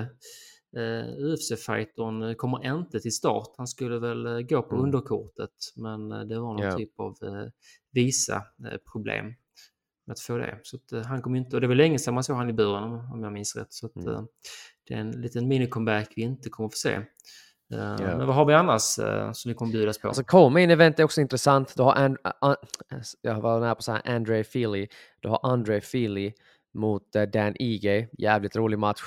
[0.77, 3.53] eh, UFC-fightern, eh, kommer inte till start.
[3.57, 4.85] Han skulle väl eh, gå på Mm.
[4.85, 6.77] underkortet, men eh, det var någon Ja.
[6.77, 7.49] typ av eh,
[7.91, 9.35] visa-problem med
[10.07, 10.59] att få det.
[10.63, 12.53] Så att, eh, han kom inte, och det var länge sedan man såg han i
[12.53, 13.73] buren om- jag minns rätt.
[13.73, 14.13] Så att, Mm.
[14.13, 14.21] eh,
[14.87, 16.93] det är en liten mini-comeback vi inte kommer få se.
[16.93, 17.01] Eh,
[17.71, 17.97] Ja.
[17.97, 20.07] Men vad har vi annars eh, som vi kommer bjudas på?
[20.07, 21.73] Alltså co-main event är också intressant.
[21.77, 22.53] Du har And, uh,
[23.21, 24.87] jag var nära på att säga Andre Feely.
[25.19, 26.33] Du har Andre Feely
[26.73, 28.09] mot eh, Dan Ige.
[28.17, 29.01] Jävligt rolig match.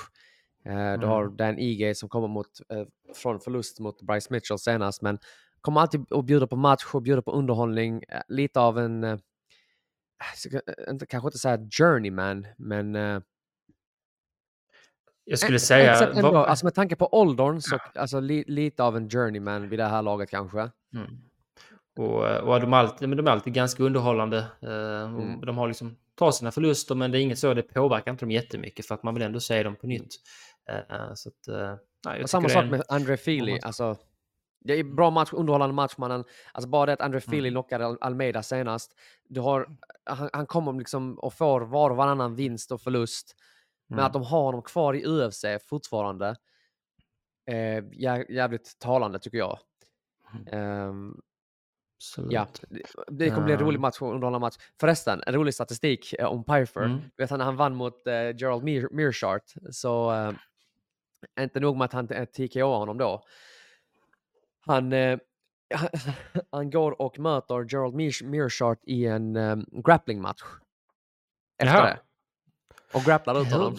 [0.99, 2.47] Du har Dan Ige som kommer mot,
[3.15, 5.19] från förlust mot Bryce Mitchell senast, men
[5.61, 8.03] kommer alltid att bjuda på match och bjuda på underhållning.
[8.27, 9.19] Lite av en,
[10.89, 13.21] inte, kanske inte säga journeyman, men eh,
[15.23, 16.09] Jag skulle Ä- säga...
[16.11, 19.79] ändå, vad- alltså med tanke på åldern, så alltså, li, lite av en journeyman vid
[19.79, 20.59] det här laget kanske.
[20.95, 21.07] Mm.
[21.97, 24.37] Och, eh, och de, är alltid, men de är alltid ganska underhållande.
[24.61, 25.41] eh, Mm.
[25.41, 28.31] De har liksom, tar sina förluster, men det är inget så, det påverkar inte dem
[28.31, 30.15] jättemycket för att man vill ändå se dem på nytt.
[30.69, 33.51] Eh, Så att, eh, nej, samma sak en- med Andre Feely.
[33.53, 33.61] match.
[33.63, 33.97] Alltså,
[34.59, 35.93] det är bra match, underhållande match.
[35.97, 36.23] mannen.
[36.51, 37.51] Alltså bara det att Andre Feely Mm.
[37.51, 38.95] knockade Al- Almeida senast.
[39.29, 39.67] Du har,
[40.03, 43.35] han, han kommer liksom och får var och varannan vinst och förlust.
[43.87, 44.05] Men Mm.
[44.05, 46.35] att de har honom kvar i UFC fortfarande.
[47.45, 49.59] Eh, jä, jävligt talande tycker jag.
[50.51, 51.21] Ehm,
[51.97, 52.31] Absolut.
[52.31, 52.47] ja,
[53.07, 53.81] det, kommer bli en rolig Ja.
[53.81, 54.55] match underhållande match.
[54.79, 56.81] Förresten, en rolig statistik eh, om Pifer.
[56.85, 56.99] Mm.
[57.17, 59.53] Vet han, han vann mot eh, Gerald Mear, Mearshart.
[59.71, 60.31] Så eh,
[61.43, 63.23] inte nog med att han eh, TKO honom då.
[64.59, 65.19] Han, eh,
[66.51, 70.41] han, går och möter Gerald Mears- Mearshart i en eh, grappling-match.
[71.61, 71.85] Efter Jaha.
[71.85, 71.99] det.
[72.93, 73.75] Och grapplar ut honom.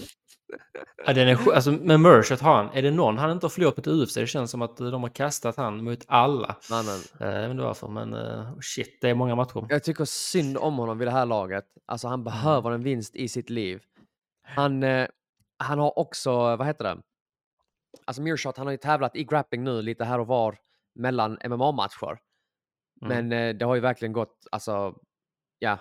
[1.07, 3.75] Ja, den är, alltså, men Merchant har han, är det någon han inte har förlorat
[3.75, 4.14] på ett UFC?
[4.14, 6.57] Det känns som att de har kastat han mot alla.
[6.71, 7.01] Mannen.
[7.21, 9.66] Eh, Jag vet inte varför, men eh, shit, det är många matcher.
[9.69, 11.64] Jag tycker synd om honom vid det här laget.
[11.87, 13.83] Alltså han behöver en vinst i sitt liv.
[14.43, 15.09] Han, eh,
[15.59, 16.99] han har också, vad heter det?
[18.05, 20.59] Alltså Mearshot, han har ju tävlat i grappling nu lite här och var
[21.01, 22.19] mellan MMA-matcher.
[23.03, 23.29] Mm.
[23.29, 24.95] Men eh, det har ju verkligen gått, alltså,
[25.59, 25.79] ja.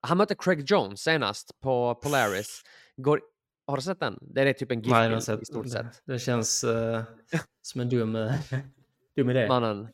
[0.00, 2.62] Han mötte Craig Jones senast på Polaris.
[2.96, 3.20] Går,
[3.66, 4.18] har du sett den?
[4.20, 6.02] Det är typ en giftbild i stort sett.
[6.04, 7.02] Det känns eh,
[7.62, 8.34] som en dum, eh,
[9.16, 9.48] dum idé.
[9.48, 9.88] Mannen.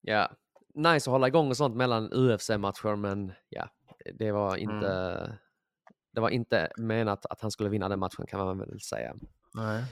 [0.00, 0.30] Ja.
[0.74, 3.68] Nice att hålla igång och sånt mellan UFC-matcher, men ja,
[4.14, 5.38] det var inte...
[6.12, 9.16] Det var inte menat att han skulle vinna den matchen kan man väl säga.
[9.54, 9.84] Nej.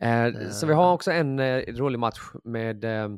[0.00, 3.08] Eh, så vi har också en eh, rolig match med, eh,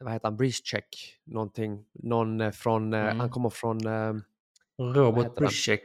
[0.00, 1.84] vad heter han, Breezecheck, någonting.
[1.92, 3.20] Någon eh, från, eh, Mm.
[3.20, 4.14] han kommer från, eh,
[4.78, 5.34] Robert?
[5.34, 5.80] Brzyzek.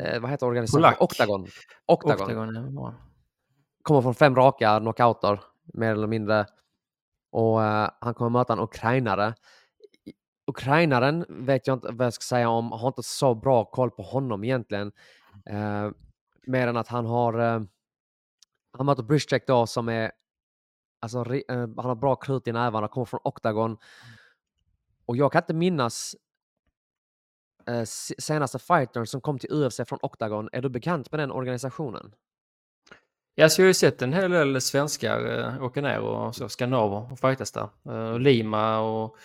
[0.00, 0.94] eh, vad heter organisationen?
[1.00, 1.46] Octagon.
[1.86, 2.20] Octagon.
[2.22, 2.94] Octagon bra.
[3.82, 6.46] Kommer från fem raka knockouter, mer eller mindre.
[7.32, 9.34] Och eh, han kommer möta en ukrainare.
[10.46, 14.02] Ukrainaren vet jag inte vad jag ska säga om, har inte så bra koll på
[14.02, 14.92] honom egentligen.
[15.46, 15.90] Eh,
[16.46, 17.60] mer än att han har, eh,
[18.72, 20.12] han möter Brishcheck då som är,
[21.00, 23.76] alltså eh, han har bra krut i nävarna, kommer från Octagon.
[25.06, 26.16] Och jag kan inte minnas
[27.66, 30.48] eh, se- senaste fightern som kom till UFC från Octagon.
[30.52, 32.14] Är du bekant med den organisationen?
[33.34, 36.48] Ja, så jag har ju sett en hel del svenskar eh, åka ner och så
[36.48, 37.68] skandinaver och fightas där.
[37.88, 39.16] Eh, Lima och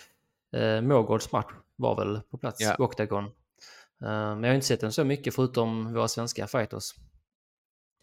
[0.58, 2.74] eh, Mårgårds match var väl på plats Ja.
[2.78, 3.24] i Octagon.
[3.24, 3.30] Eh,
[4.00, 6.94] men jag har inte sett den så mycket förutom våra svenska fighters.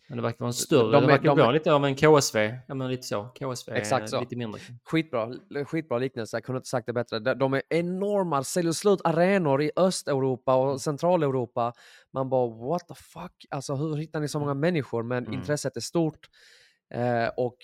[0.08, 2.58] Men det verkar vara en större, De det verkar de vara lite av en KSV.
[2.68, 3.24] Ja, men lite så.
[3.24, 4.20] KSV Exakt så.
[4.20, 4.62] lite mindre.
[4.84, 5.34] Skitbra,
[5.66, 7.20] skitbra liknelse, jag kunde inte sagt det bättre.
[7.20, 11.74] De, de är enorma, säljer slut arenor i Östeuropa och Centraleuropa.
[12.14, 15.04] Man bara what the fuck, alltså hur hittar ni så många människor?
[15.04, 15.40] Men Mm.
[15.40, 16.20] intresset är stort
[16.94, 17.58] eh, och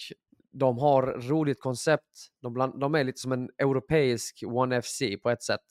[0.54, 2.28] de har roligt koncept.
[2.42, 5.62] De, bland, de är lite som en europeisk One FC på ett sätt.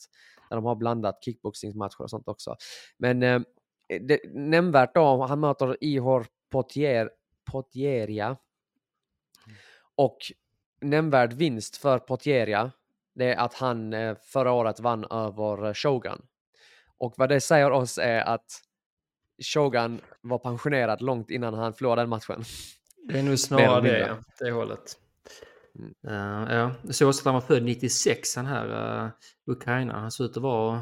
[0.49, 2.55] Där de har blandat kickboxningsmatcher och sånt också.
[2.97, 3.41] Men eh,
[4.01, 7.09] det, nämnvärt då, han möter Ihor Potier,
[7.51, 8.37] Potieria.
[9.95, 10.17] Och
[10.81, 12.71] nämnvärd vinst för Potieria,
[13.15, 16.21] det är att han eh, förra året vann över Shogun.
[16.97, 18.61] Och vad det säger oss är att
[19.53, 22.43] Shogun var pensionerad långt innan han förlorade den matchen.
[23.07, 24.17] Det är nog snarare det, ja.
[24.39, 24.97] Det hållet.
[25.75, 25.93] Mm.
[26.07, 29.09] Eh, ja, jag såg också att han var född 96, han här uh,
[29.45, 29.99] Ukraina.
[29.99, 30.81] Han ser ut att vara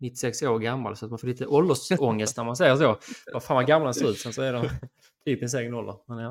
[0.00, 2.98] 96 år gammal, så att man får lite åldersångest när man säger så.
[3.32, 4.68] Vad fan vad gammal han ser ut, sen så är de
[5.24, 5.96] typ i sin egen ålder.
[6.06, 6.30] Men ja.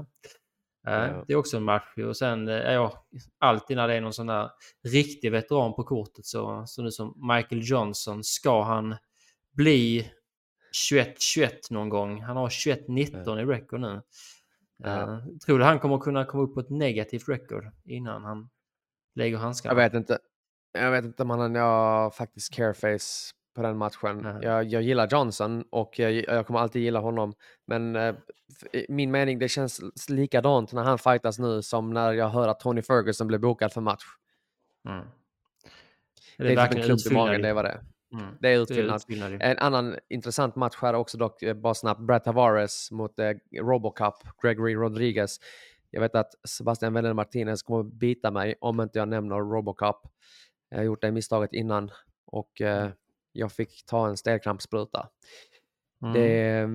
[0.87, 1.23] Eh, Ja.
[1.27, 1.97] Det är också en match.
[1.97, 2.91] Och sen eh, är jag
[3.37, 4.49] alltid när det är någon sån där
[4.83, 8.95] riktig veteran på kortet, så, så nu som Michael Johnson, ska han
[9.55, 10.11] bli
[10.91, 12.21] 21-21 någon gång?
[12.21, 14.01] Han har 21-19 i record nu.
[14.83, 15.03] Ja.
[15.03, 18.49] Uh, tror du han kommer kunna komma upp på ett negativt record innan han
[19.15, 19.81] lägger handskarna?
[19.81, 20.19] Jag vet inte.
[20.71, 24.17] Jag vet inte om han har faktiskt careface på den matchen.
[24.17, 24.39] Nej.
[24.41, 27.33] Jag, jag gillar Johnson och jag, jag kommer alltid gilla honom.
[27.67, 28.15] Men eh,
[28.89, 32.81] min mening, det känns likadant när han fightas nu som när jag hör att Tony
[32.81, 34.03] Ferguson blev bokad för match.
[34.87, 35.05] Mm.
[36.37, 37.81] Det är, typ en klump i magen, det var det.
[38.13, 38.25] Mm.
[38.39, 39.01] Det är Det utfyllnad.
[39.41, 43.31] En annan intressant match här också dock, eh, bara snabbt, Brett Tavares mot eh,
[43.61, 45.37] Robocop, Gregory Rodriguez.
[45.91, 50.01] Jag vet att Sebastian Welle Martinez kommer bita mig om inte jag nämner Robocop.
[50.69, 51.91] Jag har gjort det misstaget innan
[52.25, 52.89] och eh,
[53.31, 55.09] jag fick ta en stelkrampsspruta.
[56.03, 56.13] Mm.
[56.13, 56.69] Det...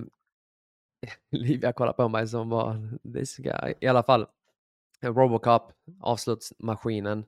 [1.31, 3.75] Livia kollar på mig som var this guy.
[3.81, 4.27] I alla fall,
[5.03, 7.25] Robocop, avslutsmaskinen,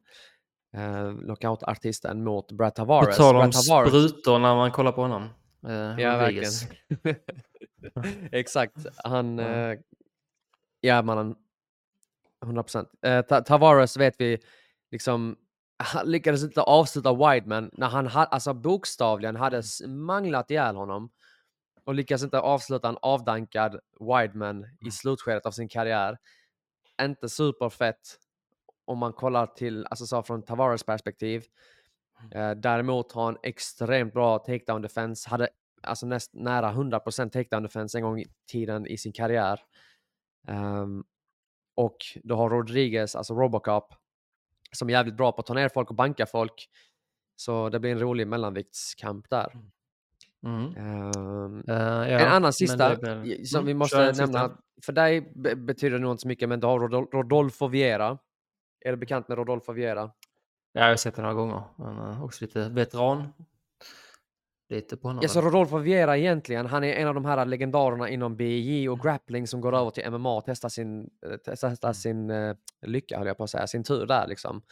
[0.77, 3.17] eh, knockout-artisten mot Brad På Tavares.
[3.17, 5.23] tal om Tavares sprutor när man kollar på honom.
[5.67, 6.51] Eh, Ja, verkligen.
[8.33, 8.87] Exakt.
[9.05, 9.39] Han...
[9.39, 9.73] Ja.
[9.73, 9.79] Eh,
[10.81, 11.35] ja, mannen.
[12.45, 12.89] 100 procent.
[13.03, 14.39] Eh, Ta- Tavares vet vi
[14.91, 15.37] liksom...
[15.79, 21.11] Han lyckades inte avsluta Wideman när han ha, alltså bokstavligen hade s- manglat ihjäl honom
[21.85, 26.19] och lyckades inte avsluta en avdankad Wideman i slutskedet av sin karriär.
[27.03, 28.19] Inte superfett
[28.85, 31.45] om man kollar till, alltså så från Tavares perspektiv.
[32.35, 35.31] Eh, däremot har han extremt bra takedown defense.
[35.31, 35.49] Hade
[35.83, 39.61] alltså näst, nära 100% takedown defense en gång i tiden i sin karriär.
[40.49, 41.05] Ehm,
[41.75, 43.95] och då har Rodriguez, alltså Robocop,
[44.77, 46.69] som är jävligt bra på att ta ner folk och banka folk.
[47.37, 49.53] Så det blir en rolig mellanviktskamp där.
[50.47, 50.77] Mm.
[50.77, 51.75] Ehm, Eh,
[52.13, 54.27] ja, en annan sista blir- som Mm, vi måste en sista.
[54.27, 54.57] nämna.
[54.85, 58.19] För dig be- betyder det nog inte så mycket, men du har Rodol- Rodolfo Viera.
[58.85, 60.11] Är du bekant med Rodolfo Viera?
[60.73, 61.63] Ja, jag har sett det några gånger.
[61.77, 63.33] Men eh, också lite veteran.
[64.69, 65.23] Lite på honom.
[65.23, 65.41] Ja, så.
[65.41, 69.61] Rodolfo Viera egentligen, han är en av de här legendarerna inom BJJ och grappling som
[69.61, 73.37] går över till MMA och testar sin, eh, testar, testar sin eh, lycka, höll jag
[73.37, 74.63] på att säga, sin tur där liksom.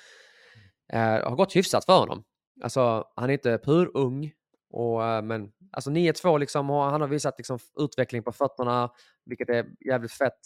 [0.92, 2.24] Eh, har gått hyfsat för honom.
[2.62, 4.32] Alltså, han är inte purung,
[4.70, 8.90] och, eh, men alltså 9-2 liksom, och han har visat liksom, utveckling på fötterna,
[9.24, 10.38] vilket är jävligt fett.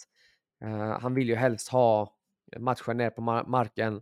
[1.01, 2.15] Han vill ju helst ha
[2.57, 4.01] matchen ner på mar- marken.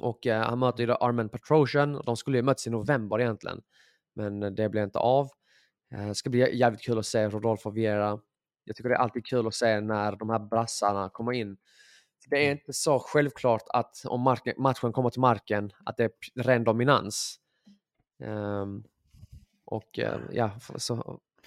[0.00, 3.60] Och han möter ju då Armen Petrosian, de skulle ju mötts i november egentligen.
[4.16, 5.28] Men eh, det blev inte av.
[5.94, 8.18] Eh, Det ska bli jävligt kul att se Rodolfo Vieira.
[8.64, 11.56] Jag tycker det är alltid kul att se när de här brassarna kommer in.
[12.30, 16.10] Det är inte så självklart att om marken, matchen kommer till marken att det är
[16.42, 17.36] ren dominans.
[18.22, 18.84] Ehm,
[19.64, 20.96] och eh, ja, så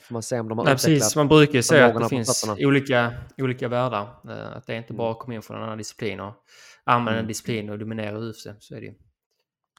[0.02, 1.16] får man se om de har Nej, precis.
[1.16, 4.02] Man brukar ju säga att det finns olika, olika världar.
[4.30, 4.98] Eh, Att det är inte Mm.
[4.98, 6.34] bara att komma in från en annan disciplin och
[6.84, 7.22] använda Mm.
[7.24, 8.48] en disciplin och dominera UFC.
[8.60, 8.94] Så är det ju.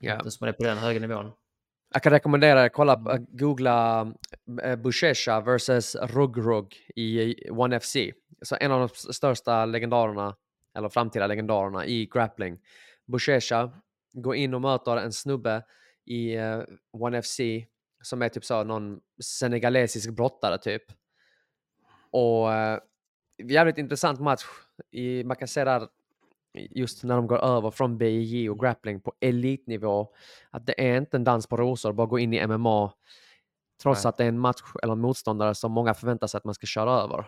[0.00, 0.14] Ja.
[0.14, 1.32] Inte som man är på den höga nivån.
[1.92, 4.00] Jag kan rekommendera er kolla, eh, googla
[4.62, 7.96] eh, Bushesha Buchecha versus Rugrug i One FC.
[8.42, 10.36] Så en av de största legendarerna,
[10.76, 12.58] eller framtida legendarerna i grappling.
[13.06, 13.70] Bushesha
[14.12, 15.62] går in och möter en snubbe
[16.06, 17.40] i eh, One FC
[18.02, 20.82] som är typ så någon senegalesisk brottare typ.
[22.10, 22.78] Och eh,
[23.44, 24.44] jävligt intressant match.
[24.90, 25.88] I, man kan se där
[26.54, 30.08] just när de går över från BJJ och grappling på elitnivå
[30.50, 32.92] att det är inte en dans på rosor, bara gå in i MMA
[33.82, 34.08] trots Nej.
[34.08, 36.66] att det är en match eller en motståndare som många förväntar sig att man ska
[36.66, 37.26] köra över.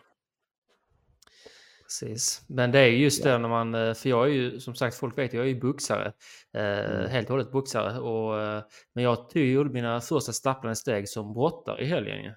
[1.83, 2.43] Precis.
[2.47, 3.31] Men det är ju just Ja.
[3.33, 5.61] det när man, eh, för jag är ju som sagt, folk vet jag är ju
[5.61, 6.13] boxare.
[6.55, 7.11] Eh, Mm.
[7.11, 7.99] Helt och hållet boxare.
[7.99, 12.33] Och, eh, men jag tog mina första stapplande steg som brottare i helgen.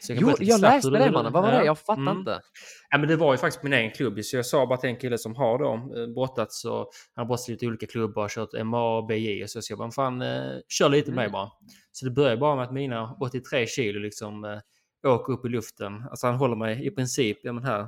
[0.00, 1.56] Så kan Jo, jag läste det mannen, vad var det?
[1.58, 1.64] Ja.
[1.64, 2.18] Jag fattar Mm.
[2.18, 2.40] inte.
[2.90, 4.24] Ja, men det var ju faktiskt min egen klubb.
[4.24, 7.24] Så jag sa bara till en kille som har då eh, brottats och han har
[7.24, 9.48] brottats i lite olika klubbar, kört MMA och BJ.
[9.48, 11.32] Så jag bara, fan, eh, kör lite med mig Mm.
[11.32, 11.50] bara.
[11.92, 14.58] Så det började bara med att mina 83 kilo liksom eh,
[15.12, 16.04] åker upp i luften.
[16.10, 17.86] Alltså han håller mig i princip, ja men här.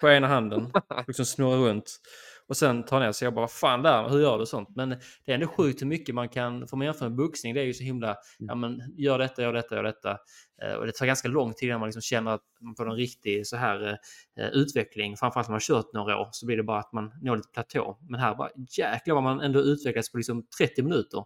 [0.00, 0.72] På ena handen,
[1.06, 2.00] liksom snurrar runt.
[2.48, 3.26] Och sen tar ner sig.
[3.26, 4.68] Jag bara, fan där, hur gör du sånt?
[4.76, 7.60] Men det är ändå sjukt hur mycket man kan, får man jämföra med boxning, det
[7.60, 10.18] är ju så himla, ja men gör detta, gör detta, gör detta.
[10.62, 12.96] Eh, Och det tar ganska lång tid innan man liksom känner att man får en
[12.96, 13.98] riktig så här
[14.38, 15.16] eh, utveckling.
[15.16, 17.48] Framförallt när man har kört några år så blir det bara att man når lite
[17.54, 17.98] platå.
[18.08, 21.18] Men här bara jäklar vad man ändå utvecklas på liksom 30 minuter.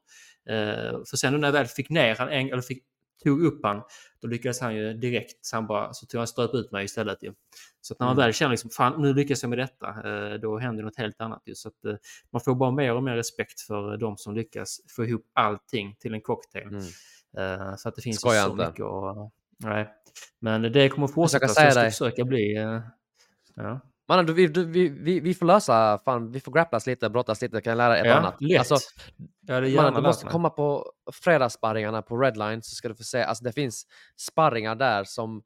[0.49, 2.85] Eh, För sen när jag väl fick ner han, eller fick,
[3.25, 3.83] tog upp han,
[4.20, 7.23] då lyckades han ju direkt, så han bara, så tog han ströp ut mig istället
[7.23, 7.33] ju.
[7.81, 8.25] Så att när man Mm.
[8.25, 11.42] väl känner liksom, fan nu lyckas jag med detta, eh, då händer något helt annat
[11.47, 11.55] ju.
[11.55, 11.94] Så att eh,
[12.31, 16.14] man får bara mer och mer respekt för de som lyckas få ihop allting till
[16.14, 16.68] en cocktail.
[16.68, 16.85] Mm.
[17.38, 18.66] Eh, Så att det finns ju Skoja så inte.
[18.66, 19.88] mycket och, Nej.
[20.40, 21.49] Men det kommer att fortsätta.
[21.49, 21.90] Säga jag ska dig.
[21.90, 22.57] försöka bli...
[22.57, 22.81] eh,
[23.57, 23.81] Ja.
[24.09, 27.61] Mannen, du, vi, vi, vi, vi får lösa, fan, vi får grapplas lite, brottas lite,
[27.61, 28.40] kan jag lära ett ja, annat.
[28.40, 28.59] lätt.
[28.59, 28.77] Alltså,
[29.49, 30.33] mannen, du måste mig.
[30.33, 33.87] komma på fredagssparringarna på Redline så ska du få se, alltså det finns
[34.17, 35.42] sparringar där som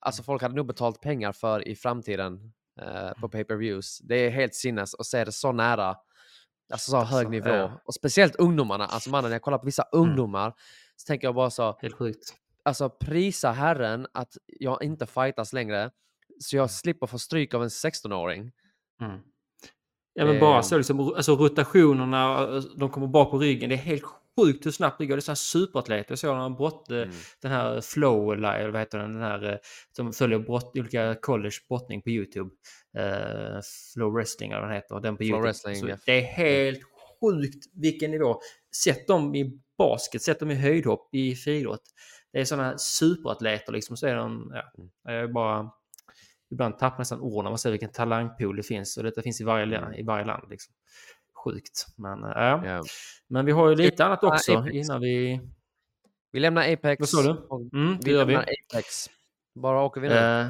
[0.00, 2.52] alltså folk hade nog betalt pengar för i framtiden
[2.82, 3.98] eh, på pay-per-views.
[3.98, 5.96] Det är helt sinnes att se det så nära,
[6.72, 7.48] alltså så hög Alltså, nivå.
[7.50, 7.80] ja.
[7.84, 10.52] Och speciellt ungdomarna, alltså mannen, jag kollar på vissa ungdomar
[10.96, 12.34] så tänker jag bara så, Helt sjukt.
[12.62, 15.90] alltså prisa herren att jag inte fightas längre
[16.40, 18.52] så jag slipper få stryk av en 16-åring.
[19.00, 19.20] Mm.
[20.14, 23.68] Ja men bara så liksom, alltså rotationerna, de kommer bara på ryggen.
[23.68, 24.02] Det är helt
[24.40, 25.16] sjukt hur snabbt det går.
[25.16, 26.12] Det är sådana superatleter.
[26.12, 27.10] Jag såg någon brott, eh, Mm.
[27.42, 29.58] den här Flow, eller vad heter den, den här eh,
[29.96, 32.50] som följer brott, olika college brottning på YouTube.
[32.98, 33.60] Eh,
[33.94, 35.00] Flow Wrestling eller vad den heter.
[35.00, 35.42] Den på Flow YouTube.
[35.48, 35.96] Wrestling, Så ja.
[36.06, 36.80] Det är helt
[37.20, 38.40] sjukt vilken nivå.
[38.84, 41.82] Sätt dem i basket, sätt dem i höjdhopp, i friidrott.
[42.32, 43.96] Det är sådana superatleter liksom.
[43.96, 45.20] Så är de, ja, Mm.
[45.20, 45.70] jag bara...
[46.50, 48.96] Ibland tappar nästan ord när man ser vilken talangpool det finns.
[48.96, 49.92] Och detta finns i varje, Mm.
[49.94, 50.50] i varje land.
[50.50, 50.74] Liksom.
[51.44, 51.86] Sjukt.
[51.96, 52.66] Men, äh, ja.
[52.66, 52.82] Ja.
[53.28, 54.74] Men vi har ju lite annat också Apex.
[54.74, 55.40] innan vi...
[56.32, 57.00] Vi lämnar Apex.
[57.00, 57.48] Vad sa du?
[57.78, 58.32] Mm, Vi gör vi.
[58.32, 59.06] lämnar Apex.
[59.54, 60.14] Bara åker vi nu.
[60.14, 60.46] Eh,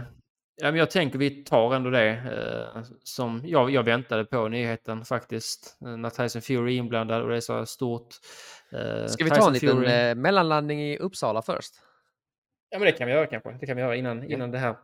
[0.57, 5.05] ja, men jag tänker vi tar ändå det eh, som jag, jag väntade på nyheten
[5.05, 5.77] faktiskt.
[5.85, 8.09] Eh, när Tyson Fury är inblandad och det är så stort.
[8.73, 11.73] Eh, Ska vi ta Tyson en liten Fury- eh, mellanlandning i Uppsala först?
[12.71, 13.57] Ja, men det kan vi göra kanske.
[13.61, 14.77] Det kan vi göra innan, innan det här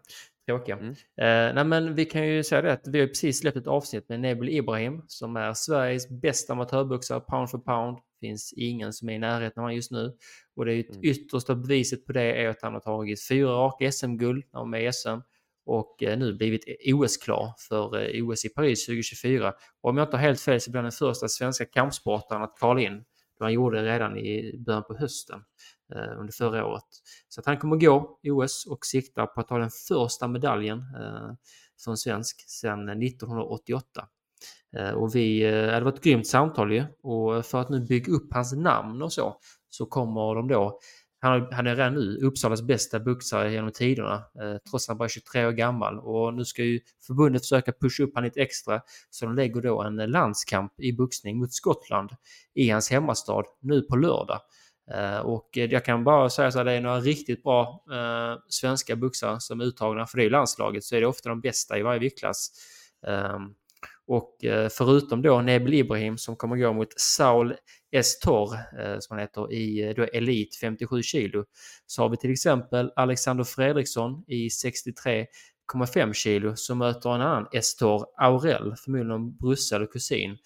[0.46, 0.76] tråkiga.
[0.76, 0.90] Mm.
[0.90, 4.08] Eh, nej, men vi kan ju säga det att vi har precis släppt ett avsnitt
[4.08, 7.98] med Nebel Ibrahim som är Sveriges bästa amatörboxare pound for pound.
[8.20, 10.12] Finns ingen som är i närheten av honom just nu.
[10.56, 11.04] Och det är ju ett Mm.
[11.04, 14.78] yttersta beviset på det är att han har tagit fyra raka SM-guld när han var
[14.78, 15.08] med i SM
[15.66, 19.52] och eh, nu blivit OS-klar för eh, OS i Paris 2024.
[19.82, 22.58] Och om jag inte har helt fel så blir han den första svenska kampsportaren att
[22.58, 23.04] kvala in.
[23.42, 25.40] Han gjorde det redan i början på hösten
[25.94, 26.84] eh, under förra året.
[27.28, 31.34] Så att han kommer gå OS och siktar på att ta den första medaljen eh,
[31.84, 34.08] för en svensk sedan 1988.
[34.76, 38.12] Eh, och vi, eh, det var ett grymt samtal ju och för att nu bygga
[38.12, 39.36] upp hans namn och så
[39.68, 40.80] så kommer de då
[41.22, 45.04] han, han är redan nu Uppsalas bästa boxare genom tiderna, eh, trots att han bara
[45.04, 45.98] är 23 år gammal.
[45.98, 49.82] Och nu ska ju förbundet försöka pusha upp han lite extra, så de lägger då
[49.82, 52.10] en eh, landskamp i boxning mot Skottland
[52.54, 54.40] i hans hemmastad nu på lördag.
[54.90, 58.40] Eh, och eh, jag kan bara säga så att det är några riktigt bra eh,
[58.48, 61.82] svenska boxare som är uttagna för det landslaget, så är det ofta de bästa i
[61.82, 62.50] varje viktklass.
[63.06, 63.38] Eh,
[64.06, 67.54] och eh, förutom då Nebel Ibrahim som kommer gå mot Saul
[67.92, 71.44] Estor, eh, som han heter, i eh, då Elit 57 kilo,
[71.86, 78.06] så har vi till exempel Alexander Fredriksson i 63,5 kilo som möter en annan Estor
[78.16, 80.36] Aurel, förmodligen en brorsa eller kusin.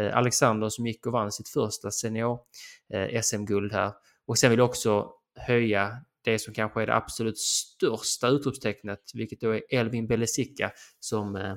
[0.00, 2.38] Eh, Alexander som gick och vann sitt första senior
[3.22, 3.92] SM-guld här.
[4.26, 5.92] Och sen vill jag också höja
[6.24, 11.56] det som kanske är det absolut största utropstecknet, vilket då är Elvin Belesica som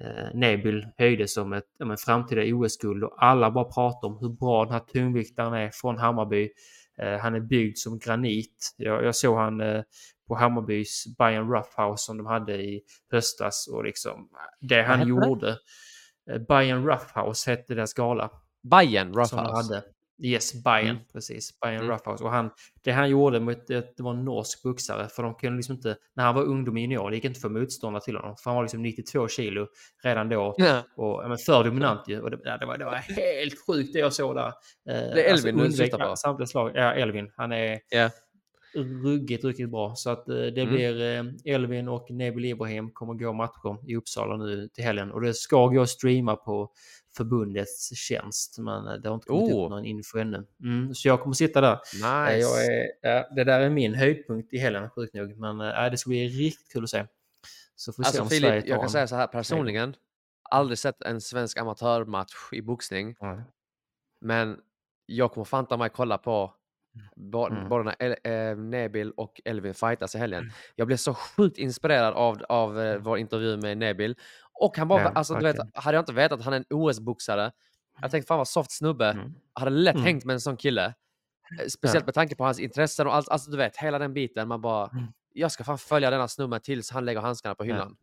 [0.00, 4.28] eh, eh, Nebil höjde som ett ja, framtida OS-guld och alla bara pratar om hur
[4.28, 6.50] bra den här tungviktaren är från Hammarby.
[7.02, 8.74] Eh, han är byggd som granit.
[8.76, 9.82] Jag, jag såg han eh,
[10.28, 12.80] på Hammarbys Bayern Roughhouse som de hade i
[13.12, 14.28] höstas och liksom
[14.60, 15.26] det han hette det?
[15.26, 15.58] gjorde.
[16.30, 18.30] Eh, Bayern Roughhouse hette deras gala
[18.70, 19.74] Bayern de Roughhouse.
[19.74, 19.82] hade.
[20.22, 21.02] Yes, Bayern, Mm.
[21.12, 21.60] precis.
[21.60, 21.88] Bayern Mm.
[21.90, 22.24] Roughhouse.
[22.24, 22.50] Och han,
[22.84, 25.96] det han gjorde mot det, det var en norsk boxare, för de kunde liksom inte,
[26.16, 28.56] när han var ungdom i junior, det gick inte få motståndare till honom, för han
[28.56, 29.66] var liksom 92 kilo
[30.04, 30.54] redan då.
[30.58, 30.82] Ja.
[30.96, 32.20] Och ja, men för dominant ju.
[32.20, 34.46] Och det, det, var, det var helt sjukt det jag såg där.
[34.46, 34.52] Eh,
[34.86, 36.16] Det är Elvin du undvek syftar på?
[36.16, 36.70] Samtliga slag.
[36.74, 37.30] Ja, Elvin.
[37.36, 38.10] Han är Ja.
[38.74, 39.94] ruggigt, ruggigt bra.
[39.96, 40.74] Så att eh, det Mm.
[40.74, 45.12] blir eh, Elvin och Nebil Ibrahim kommer gå matcher i Uppsala nu till helgen.
[45.12, 46.70] Och det ska gå att streama på
[47.18, 48.58] förbundets tjänst.
[48.58, 49.64] Men eh, det har inte kommit Oh.
[49.64, 50.46] upp någon info ännu.
[50.62, 51.72] Mm, så jag kommer sitta där.
[51.72, 52.48] Eh, Nice.
[52.72, 55.36] Är, ja, det där är min höjdpunkt i helgen, sjukt nog.
[55.38, 57.06] Men eh, det ska bli riktigt kul att se.
[57.76, 59.26] Så får vi se Alltså om Sverige Filip, tar jag kan en- säga så här
[59.26, 59.94] personligen.
[60.50, 63.16] Aldrig sett en svensk amatörmatch i boxning.
[63.20, 63.42] Ja.
[64.20, 64.60] Men
[65.06, 66.54] jag kommer fan ta mig kolla på
[67.16, 67.68] bo- Mm.
[67.68, 70.52] både när Nebil och Elvin fightas i helgen.
[70.76, 74.14] Jag blev så sjukt inspirerad av, av eh, vår intervju med Nebil.
[74.60, 77.52] Och han bara, alltså du vet, hade jag inte vetat att han är en OS-boxare.
[78.00, 79.10] Jag tänkte fan vad soft snubbe.
[79.10, 79.34] Mm.
[79.52, 80.04] Hade lätt Mm.
[80.04, 80.84] hängt med en sån kille.
[81.60, 84.48] Eh, Speciellt med tanke på hans intressen och allt, alltså du vet, hela den biten.
[84.48, 85.04] Man bara, Mm.
[85.32, 87.96] jag ska fan följa denna snubben tills han lägger handskarna på hyllan.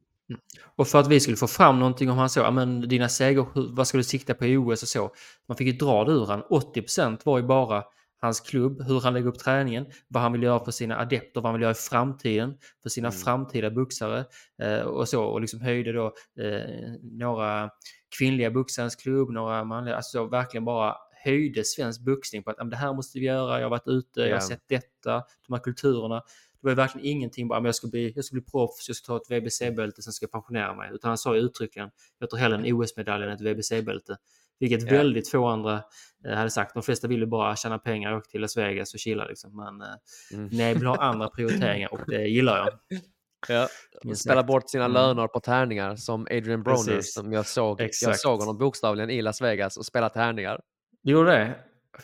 [0.76, 3.10] Och för att vi skulle få fram någonting om han så, men dina
[3.54, 5.12] hur- vad ska du sikta på i OS och så.
[5.48, 6.44] Man fick ju dra det ur han.
[6.50, 7.84] 80% var ju bara
[8.26, 11.46] hans klubb, hur han lägger upp träningen, vad han vill göra för sina adepter, vad
[11.46, 13.20] han vill göra i framtiden för sina Mm.
[13.20, 14.26] framtida boxare
[14.62, 15.24] eh, och så.
[15.24, 16.06] Och liksom höjde då
[16.40, 17.70] eh, några
[18.18, 22.70] kvinnliga boxarens klubb, några manliga, alltså verkligen bara höjde svensk boxning på att "Ja, men
[22.72, 24.36] det här måste vi göra, jag har varit ute, jag Ja.
[24.36, 26.16] har sett detta, de här kulturerna.
[26.62, 29.06] Det var verkligen ingenting bara, men jag ska bli, jag ska bli proffs, jag ska
[29.08, 30.90] ta ett VBC-bälte, sen ska jag pensionera mig.
[30.94, 34.18] Utan han sa uttryckligen, jag tar hellre en OS-medalj än ett VBC-bälte.
[34.60, 34.98] Vilket Ja.
[34.98, 35.84] väldigt få andra
[36.28, 36.74] eh, hade sagt.
[36.74, 39.56] De flesta ville bara tjäna pengar och åka till Las Vegas och chilla liksom.
[39.56, 39.96] Men eh,
[40.34, 40.50] Mm.
[40.52, 42.70] nej, vill ha andra prioriteringar och det gillar jag.
[43.48, 43.68] Ja.
[44.04, 44.48] Minst Spela sagt.
[44.48, 44.94] bort sina Mm.
[44.94, 47.14] löner på tärningar som Adrian Broner Precis.
[47.14, 47.80] som jag såg.
[47.82, 48.20] Jag Exakt.
[48.20, 50.62] såg honom bokstavligen i Las Vegas och spela tärningar.
[51.04, 51.56] Du gjorde det?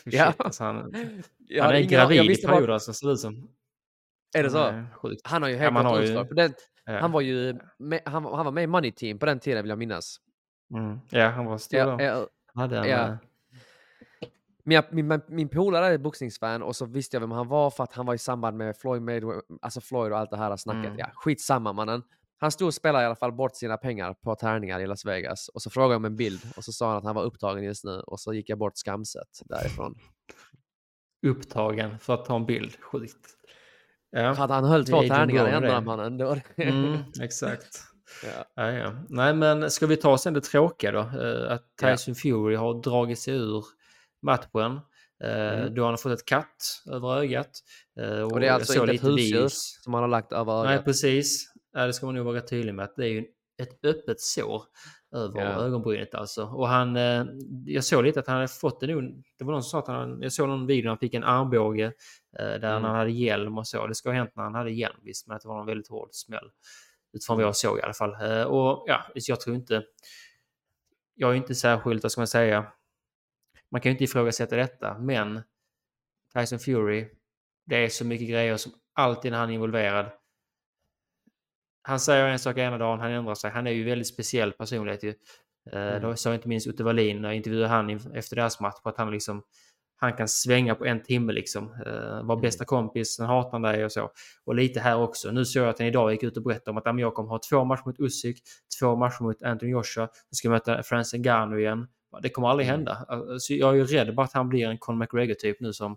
[0.04, 0.26] Fy Ja.
[0.32, 0.92] shit, alltså, han,
[1.48, 3.48] Jag han är gravid jag i visste bara- perioder alltså, ser det ut som.
[4.36, 4.84] Är det så?
[4.94, 5.20] Sjukt.
[5.24, 6.98] Han har ju Ja, helt gått har ju- den, Ja.
[6.98, 9.68] Han var ju med, han, han var med i Money Team på den tiden vill
[9.70, 10.16] jag minnas.
[10.74, 10.98] Mm.
[11.10, 12.28] ja, han var stor Ja, då.
[12.54, 13.18] Han hade en, ja.
[14.64, 17.92] Min, min, min, polare är boxningsfan och så visste jag vem han var för att
[17.92, 20.84] han var i samband med Floyd, Mayweather, alltså Floyd och allt det här snacket.
[20.84, 20.98] Mm.
[20.98, 22.02] Ja, skitsamma mannen.
[22.38, 25.48] Han stod och spelade i alla fall bort sina pengar på tärningar i Las Vegas
[25.48, 27.64] och så frågade jag om en bild och så sa han att han var upptagen
[27.64, 29.94] just nu och så gick jag bort skamset därifrån.
[31.26, 32.76] Upptagen för att ta en bild.
[32.80, 33.26] Sjukt.
[34.10, 34.34] Ja.
[34.34, 36.16] För att han höll två tärningar i händerna mannen.
[36.16, 36.62] Det det.
[36.62, 37.91] Mm, exakt.
[38.24, 38.44] Ja.
[38.54, 38.92] Ja, ja.
[39.08, 40.98] Nej, men ska vi ta sen det tråkiga då?
[41.00, 41.62] Eh, Att.
[41.80, 43.64] Tyson Fury har dragit sig ur
[44.22, 44.80] matchen.
[45.24, 45.74] Eh, Mm.
[45.74, 47.50] Då har han fått ett katt över ögat.
[48.00, 50.72] Eh, Och det är alltså inte ett lite husdjur som han har lagt över Nej,
[50.74, 50.84] ögat.
[50.84, 51.52] precis.
[51.72, 52.84] Ja, det ska man nog vara tydlig med.
[52.84, 53.24] Att det är ju
[53.62, 54.62] ett öppet sår
[55.16, 55.46] över Ja.
[55.64, 56.44] ögonbrynet alltså.
[56.44, 56.96] Och han,
[57.66, 59.02] jag såg lite att han hade fått det nog.
[59.38, 61.24] Det var någon som sa att han, jag såg någon video när han fick en
[61.24, 61.92] armbåge
[62.38, 62.82] där Mm.
[62.84, 63.86] han hade hjälm och så.
[63.86, 65.88] Det ska ha hänt när han hade hjälm visst, men att det var en väldigt
[65.88, 66.50] hård smäll.
[67.12, 68.12] Utifrån vad jag såg i alla fall.
[68.22, 69.82] Eh, och ja, jag tror inte...
[71.14, 72.72] Jag är inte särskilt, vad ska man säga?
[73.70, 75.42] Man kan ju inte ifrågasätta detta, men
[76.34, 77.08] Tyson Fury,
[77.66, 80.10] det är så mycket grejer som alltid när han är involverad.
[81.82, 83.50] Han säger en sak ena dagen, han ändrar sig.
[83.50, 85.08] Han är ju väldigt speciell personlighet ju.
[85.08, 85.14] Eh,
[85.72, 86.02] Mm.
[86.02, 88.98] Då sa inte minst Otto Wallin när jag intervjuade han efter deras match på att
[88.98, 89.42] han liksom
[90.02, 91.64] han kan svänga på en timme liksom.
[91.86, 94.10] Uh, var bästa kompis, sen hatar han dig och så.
[94.44, 95.30] Och lite här också.
[95.30, 97.14] Nu såg jag att han idag gick ut och berättade om att "Ja, men jag
[97.14, 98.38] kommer ha två matcher mot Usyk,
[98.80, 101.86] två matcher mot Anthony Joshua, sen ska jag möta Francis Ngannou igen.
[102.22, 102.76] Det kommer aldrig Mm.
[102.78, 103.04] hända.
[103.08, 105.96] Alltså, jag är ju rädd bara att han blir en Conor McGregor-typ nu som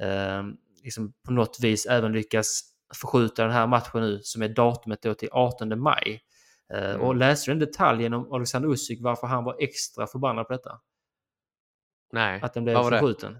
[0.00, 0.42] eh,
[0.84, 2.62] liksom på något vis även lyckas
[2.94, 6.20] förskjuta den här matchen nu som är datumet då till 18 maj.
[6.74, 7.00] Eh, Mm.
[7.00, 10.70] Och läste du en detalj genom Alexander Usyk varför han var extra förbannad på detta?
[12.12, 13.32] Nej, Att den blev förskjuten?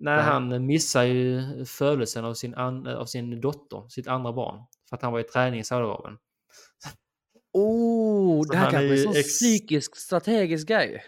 [0.00, 0.24] Nej, Nej.
[0.24, 4.62] han missar ju födelsen av sin, an, av sin dotter, sitt andra barn.
[4.88, 6.18] För att han var i träning i Saudiarabien.
[7.52, 11.04] Oh, Så det här kanske är en sån ex- psykisk strategisk grej.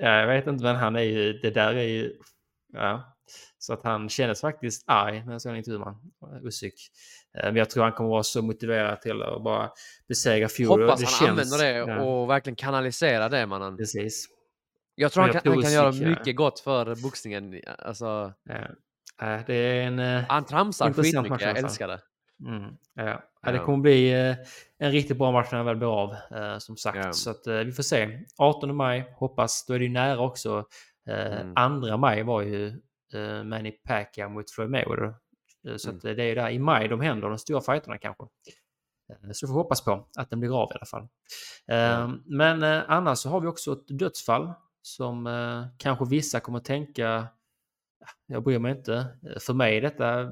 [0.00, 2.12] Ja, jag vet inte, men han är ju, det där är ju,
[2.72, 3.10] ja.
[3.58, 5.94] Så att han kändes faktiskt arg när jag såg en intervju med
[6.44, 6.74] Usyk.
[7.38, 9.70] Eh, Men jag tror han kommer vara så motiverad till att bara
[10.08, 10.66] besegra Fury.
[10.66, 13.76] Hoppas han känns- använder det ja, och verkligen kanaliserar det mannen.
[13.76, 14.26] Precis.
[14.94, 17.60] Jag tror han kan, han kan göra mycket gott för boxningen.
[17.78, 18.54] Alltså, Ja.
[19.22, 19.98] Eh, Det är en...
[19.98, 22.00] eh, han tramsar skitmycket, match jag älskar det.
[22.48, 23.22] Mm, ja.
[23.42, 24.36] Ja, det kommer bli eh,
[24.78, 26.96] en riktigt bra match när den väl blir av, eh, som sagt.
[27.04, 27.12] Ja.
[27.12, 28.18] Så att, vi får se.
[28.38, 29.66] 18 maj, hoppas.
[29.66, 30.64] Då är det ju nära också.
[31.56, 31.82] Mm.
[31.82, 32.80] 2 maj var ju
[33.44, 35.14] Manny Pacquiao mot Floyd Mayweather.
[35.76, 35.96] Så Mm.
[35.96, 38.24] att, det är där i maj de händer, de stora fighterna kanske.
[39.32, 41.08] Så vi får hoppas på att den blir av i alla fall.
[41.66, 42.10] Ja.
[42.24, 44.52] Men annars så har vi också ett dödsfall
[44.86, 47.28] som eh, kanske vissa kommer att tänka ah,
[48.26, 48.94] jag bryr mig inte.
[48.96, 50.30] Eh, för mig är detta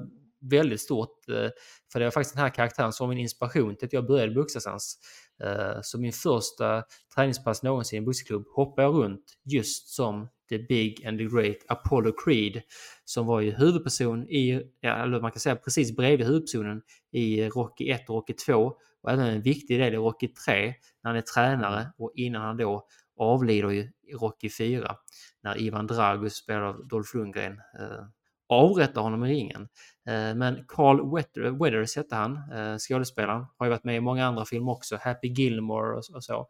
[0.51, 1.29] väldigt stort.
[1.29, 1.49] eh,
[1.91, 4.33] För det var faktiskt den här karaktären som var min inspiration till att jag började
[4.33, 4.97] boxas.
[5.43, 6.83] Eh, Så min första
[7.15, 11.57] träningspass någonsin i en boxningsklubb hoppade jag runt just som The Big and the Great
[11.67, 12.61] Apollo Creed.
[13.05, 16.81] Som var ju huvudperson i, ja, eller man kan säga precis bredvid huvudpersonen
[17.11, 18.73] i Rocky 1 och Rocky 2.
[19.03, 20.65] Och även en viktig del i Rocky 3
[21.03, 22.87] när han är tränare och innan han då
[23.17, 24.95] avlider ju i Rocky 4
[25.43, 28.05] när Ivan Drago spelar av Dolph Lundgren eh,
[28.49, 29.61] avrättar honom i ringen.
[30.07, 31.13] Eh, men Carl
[31.59, 33.45] Weathers hette han, eh, skådespelaren.
[33.57, 36.47] Har ju varit med i många andra filmer också, Happy Gilmore och, så.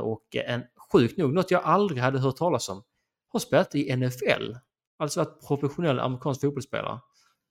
[0.00, 0.62] Och en
[0.92, 2.82] sjukt nog, något jag aldrig hade hört talas om,
[3.32, 4.54] har spelat i NFL.
[4.98, 7.00] Alltså varit professionell amerikansk fotbollsspelare.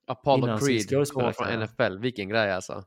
[0.08, 2.84] Apollo Creed kommer från NFL, vilken grej alltså.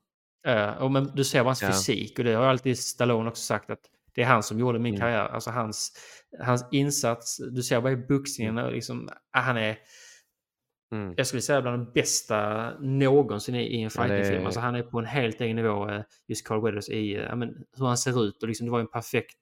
[0.78, 1.68] Och men du ser hans Ja.
[1.68, 4.94] fysik och det har alltid Stallone också sagt att det är han som gjorde min
[4.94, 5.00] Mm.
[5.00, 5.28] karriär.
[5.28, 5.92] Alltså hans,
[6.44, 9.78] hans insats, du ser bara i boxningen, och liksom, ah, han är,
[10.92, 11.14] Mm.
[11.16, 14.44] jag skulle säga bland de bästa någonsin i, en Ja, det- fightingfilm.
[14.46, 17.36] Alltså han är på en helt egen nivå, eh, just Carl Weathers, i eh, ja,
[17.36, 18.42] men, hur han ser ut.
[18.42, 19.38] Och liksom, det var en perfekt,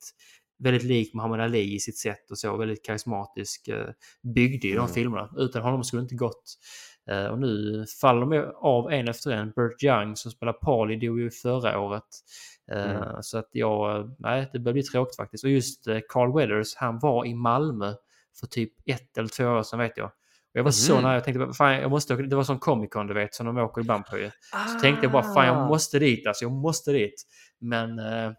[0.58, 3.68] väldigt lik Muhammad Ali i sitt sätt och så, väldigt karismatisk.
[3.68, 3.88] eh,
[4.34, 4.92] Byggde ju de Mm.
[4.94, 5.30] filmerna.
[5.36, 6.54] Utan honom skulle det inte gått.
[7.30, 9.50] Och nu faller de av en efter en.
[9.50, 12.02] Burt Young som spelar Paulie dog ju förra året.
[12.72, 13.22] Eh, Mm.
[13.22, 15.44] Så att jag, nej det börjar bli tråkigt faktiskt.
[15.44, 17.94] Och just eh, Carl Weathers, han var i Malmö
[18.40, 20.06] för typ ett eller två år sedan vet jag.
[20.06, 20.12] Och
[20.58, 21.02] jag var så Mhm.
[21.02, 23.46] nära, jag tänkte fan jag måste åka, det var som Comic Con du vet som
[23.46, 24.30] de åker ibland på ju.
[24.72, 25.68] Så tänkte jag bara fan jag Ah.
[25.68, 27.22] måste dit alltså, jag måste dit.
[27.58, 28.32] Men eh,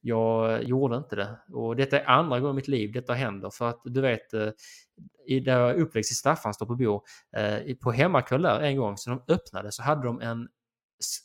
[0.00, 1.38] jag gjorde inte det.
[1.52, 3.50] Och detta är andra gången i mitt liv detta händer.
[3.50, 4.48] För att du vet, eh,
[5.26, 7.02] i, där jag uppväxt i Staffanstorp och bor,
[7.36, 10.48] eh, på hemmakväll där en gång, så de öppnade så hade de en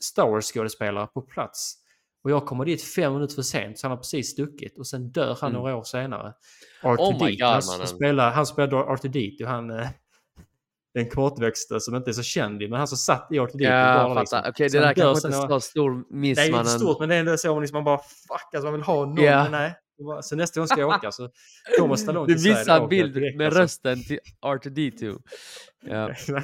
[0.02, 1.76] Star Wars-skådespelare på plats.
[2.24, 4.78] Och jag kommer dit fem minuter för sent, så han har precis stuckit.
[4.78, 5.62] Och sen dör han Mm.
[5.62, 6.34] några år senare.
[6.84, 9.70] Oh my God, han, han spelar, han spelar R2D2, han...
[9.72, 9.88] eh,
[10.94, 13.62] Den kortväxte som inte är så känd men han som satt i R2D2.
[13.64, 14.42] Ja, bara liksom.
[14.48, 17.00] Okej, Så det där kanske inte är så stor miss, det är ju inte stort
[17.00, 19.52] men det är ändå så liksom man bara fuck alltså man vill ha någon men
[19.52, 19.76] nej.
[20.22, 21.30] Så nästa gång ska jag åka så
[21.80, 22.58] kommer Stallone Du till Sverige.
[22.58, 23.62] visar då en bild direkt, med alltså.
[23.62, 25.20] rösten till R2D2.
[25.86, 26.42] Ja, ja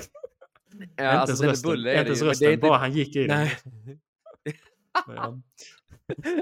[0.84, 2.68] Inte alltså ens är rösten, inte är det ens ju, men rösten, det inte...
[2.68, 3.38] bara han gick i den.
[3.38, 3.58] Nej,
[5.08, 5.40] Ja.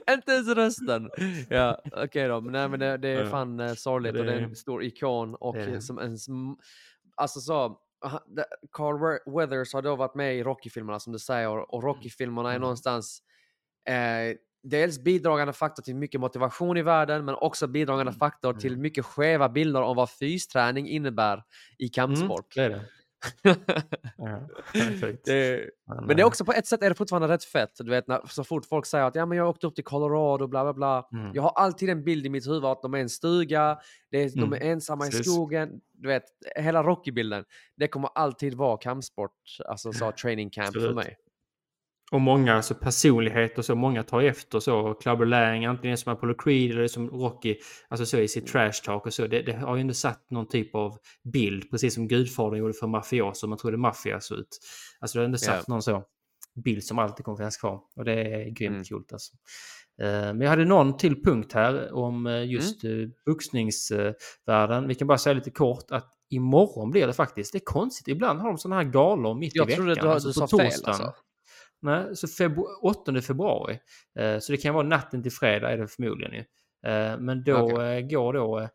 [0.13, 1.09] inte ens rösten.
[1.49, 2.41] Ja, okej då.
[2.41, 4.83] Men, nej, men det, det är fan uh, sorgligt Det och det är en stor
[4.83, 6.17] ikon och det eh, som en...
[7.15, 7.79] Alltså så...
[8.71, 12.53] Carl We- Weathers har då varit med i Rocky-filmerna som du säger och Rocky-filmerna är
[12.53, 12.61] Mm.
[12.61, 13.21] någonstans
[13.89, 18.81] eh, dels bidragande faktor till mycket motivation i världen men också bidragande faktor till Mm.
[18.81, 21.43] mycket skeva bilder om vad fysträning innebär
[21.77, 22.57] i Mm, kampsport.
[22.57, 22.85] är det.
[24.17, 24.39] Ja,
[25.25, 27.71] det, Men, men det är också på ett sätt är det fortfarande rätt fett.
[27.79, 30.47] Du vet, när, så fort folk säger att ja, men jag åkte upp till Colorado,
[30.47, 31.07] bla bla bla.
[31.19, 31.31] Mm.
[31.33, 33.77] Jag har alltid en bild i mitt huvud att de är i en stuga,
[34.11, 35.33] det är, de Mm, är ensamma i precis.
[35.33, 35.69] skogen.
[35.93, 36.23] Du vet,
[36.55, 37.45] hela Rocky-bilden.
[37.77, 39.31] Det kommer alltid vara kampsport,
[39.65, 41.17] alltså så training camp för mig.
[42.11, 44.93] Och många alltså, personligheter så, många tar efter så.
[44.93, 47.55] Clubber Lang, antingen som Apollo Creed eller som Rocky,
[47.89, 49.27] alltså så i sitt trash talk och så.
[49.27, 50.97] Det, det har ju ändå satt någon typ av
[51.33, 54.57] bild, precis som Gudfadern gjorde för mafioso, man trodde maffia såg ut.
[54.99, 55.73] Alltså det har ändå satt Ja.
[55.73, 56.03] någon så
[56.63, 57.79] bild som alltid kommer finnas kvar.
[57.95, 58.83] Och det är grymt Mm.
[58.83, 59.33] coolt alltså.
[60.01, 63.11] Eh, Men jag hade någon till punkt här om eh, just Mm.
[63.25, 64.87] boxningsvärlden.
[64.87, 67.51] Vi kan bara säga lite kort att imorgon blir det faktiskt.
[67.51, 68.07] Det är konstigt.
[68.07, 70.05] Ibland har de sådana här galor mitt Jag i trodde veckan.
[70.07, 71.13] du, alltså du sa fel alltså.
[71.81, 73.79] Nej, så febru 8 februari.
[74.19, 76.39] Eh, så det kan vara natten till fredag är det förmodligen ju.
[76.91, 77.97] Eh, men då Okej.
[77.97, 78.69] eh, går då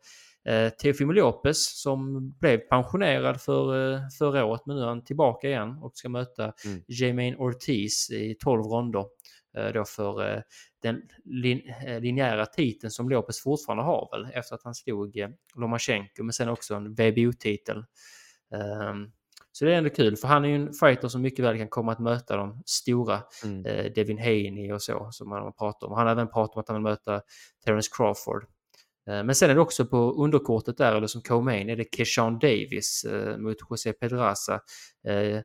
[0.81, 5.91] Teofimo Lopez som blev pensionerad för, förra året men nu är han tillbaka igen och
[5.93, 6.83] ska möta Mm.
[6.87, 9.05] Jermaine Ortiz i 12 ronder.
[9.73, 10.43] Då för
[10.81, 11.61] den lin
[11.99, 15.25] linjära titeln som Lopez fortfarande har väl efter att han slog
[15.55, 17.85] Lomachenko men sen också en WBO-titel.
[18.53, 19.11] Ehm,
[19.55, 21.67] så det är ändå kul för han är ju en fighter som mycket väl kan
[21.69, 23.65] komma att möta de stora Mm.
[23.65, 25.91] eh, Devin Haney och så som man har pratat om.
[25.97, 27.21] Han har även pratat om att han vill möta
[27.65, 28.43] Terence Crawford.
[29.09, 32.39] Eh, men sen är det också på underkortet där, eller som co-main, är det Keshawn
[32.39, 34.59] Davis eh, mot José Pedraza.
[35.07, 35.41] Eh,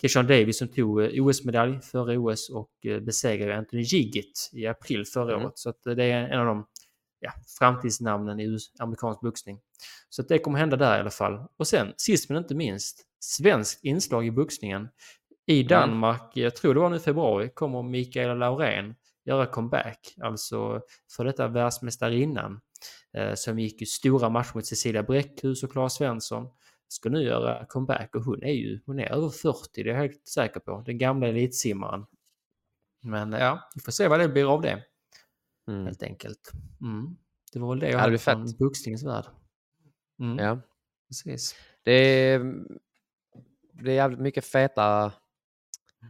[0.00, 5.04] Keshawn Davis som tog eh, OS-medalj förra OS och eh, besegrade Anthony Giggit i april
[5.06, 5.46] förra Mm.
[5.46, 5.58] året.
[5.58, 6.66] Så det är en av de
[7.20, 9.60] ja, framtidsnamnen i amerikansk boxning.
[10.08, 11.46] Så det kommer hända där i alla fall.
[11.58, 14.88] Och sen, sist men inte minst, svenskt inslag i boxningen.
[15.46, 20.14] I Danmark, jag tror det var nu i februari, kommer Mikaela Laurén göra comeback.
[20.20, 20.82] Alltså
[21.16, 22.60] för detta världsmästarinnan
[23.16, 26.48] eh, som gick ju stora matcher mot Cecilia Bräckhus och Claes Svensson.
[26.88, 30.00] Ska nu göra comeback och hon är ju hon är över 40, det är jag
[30.00, 30.82] helt säker på.
[30.86, 32.06] Den gamla elitsimmaren.
[33.02, 34.82] Men ja, vi får se vad det blir av det
[35.68, 35.86] Mm.
[35.86, 36.52] helt enkelt.
[36.80, 37.16] Mm.
[37.52, 39.24] Det var väl det jag hade från boxningens värld.
[40.20, 40.38] Mm.
[40.44, 40.60] Ja.
[41.08, 41.54] Precis.
[41.84, 42.54] Det är,
[43.82, 45.12] det är jävligt mycket feta,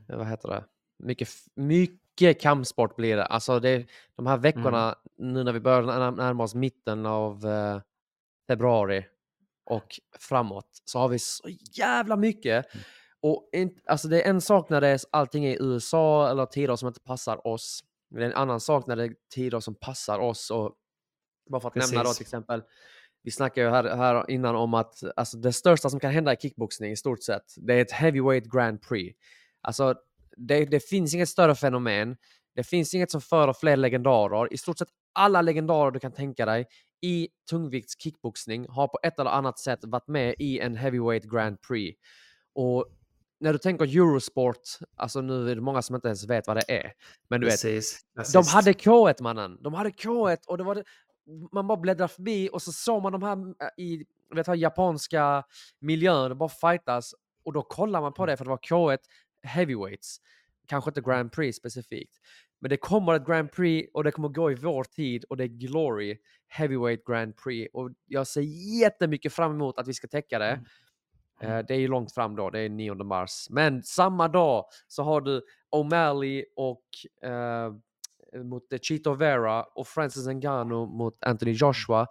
[0.09, 0.64] vad heter det,
[0.99, 3.25] mycket, mycket kampsport blir det.
[3.27, 3.87] Alltså det,
[4.17, 7.81] de här veckorna nu när vi börjar när- närma oss mitten av eh,
[8.49, 9.07] februari
[9.64, 12.67] och framåt så har vi så jävla mycket.
[13.21, 16.47] Och in, alltså det är en sak när det är, allting är i USA eller
[16.47, 17.85] tider som inte passar oss.
[18.11, 20.51] Men det är en annan sak när det är tider som passar oss.
[20.51, 20.75] Och
[21.51, 22.17] bara för att nämna då Precis.
[22.17, 22.62] till exempel
[23.27, 26.37] vi snackade ju här, här innan om att alltså, det största som kan hända i
[26.37, 29.18] kickboxning i stort sett, det är ett heavyweight grand prix.
[29.61, 29.95] Alltså,
[30.37, 32.16] det, det finns inget större fenomen.
[32.55, 34.53] Det finns inget som föder fler legendarer.
[34.53, 36.66] I stort sett alla legendarer du kan tänka dig
[37.03, 41.61] i tungvikts kickboxning har på ett eller annat sätt varit med i en heavyweight grand
[41.61, 41.99] prix.
[42.55, 42.87] Och
[43.41, 44.62] när du tänker Eurosport,
[44.97, 46.93] alltså nu är det många som inte ens vet vad det är.
[47.29, 48.01] Men du vet, Precis.
[48.33, 49.59] de hade K1 mannen.
[49.62, 50.85] De hade K1 och det var det,
[51.53, 54.05] man bara bläddrar förbi och så såg man de här äh, i
[54.35, 55.45] vet, här japanska
[55.79, 57.14] miljön, de bara fightas
[57.45, 58.99] och då kollar man på det för det var K1
[59.43, 60.16] heavyweights.
[60.66, 62.16] Kanske inte Grand Prix specifikt.
[62.61, 65.45] Men det kommer ett Grand Prix och det kommer gå i vår tid och det
[65.45, 66.18] är Glory
[66.49, 68.41] Heavyweight Grand Prix och jag ser
[68.81, 70.61] jättemycket fram emot att vi ska täcka det.
[71.41, 73.47] Eh, Det är ju långt fram då, det är 9 mars.
[73.51, 75.43] Men samma dag så har du
[75.77, 76.85] O'Malley och
[77.29, 77.74] eh,
[78.45, 82.07] mot eh, Chito Vera och Francis Ngannou mot Anthony Joshua.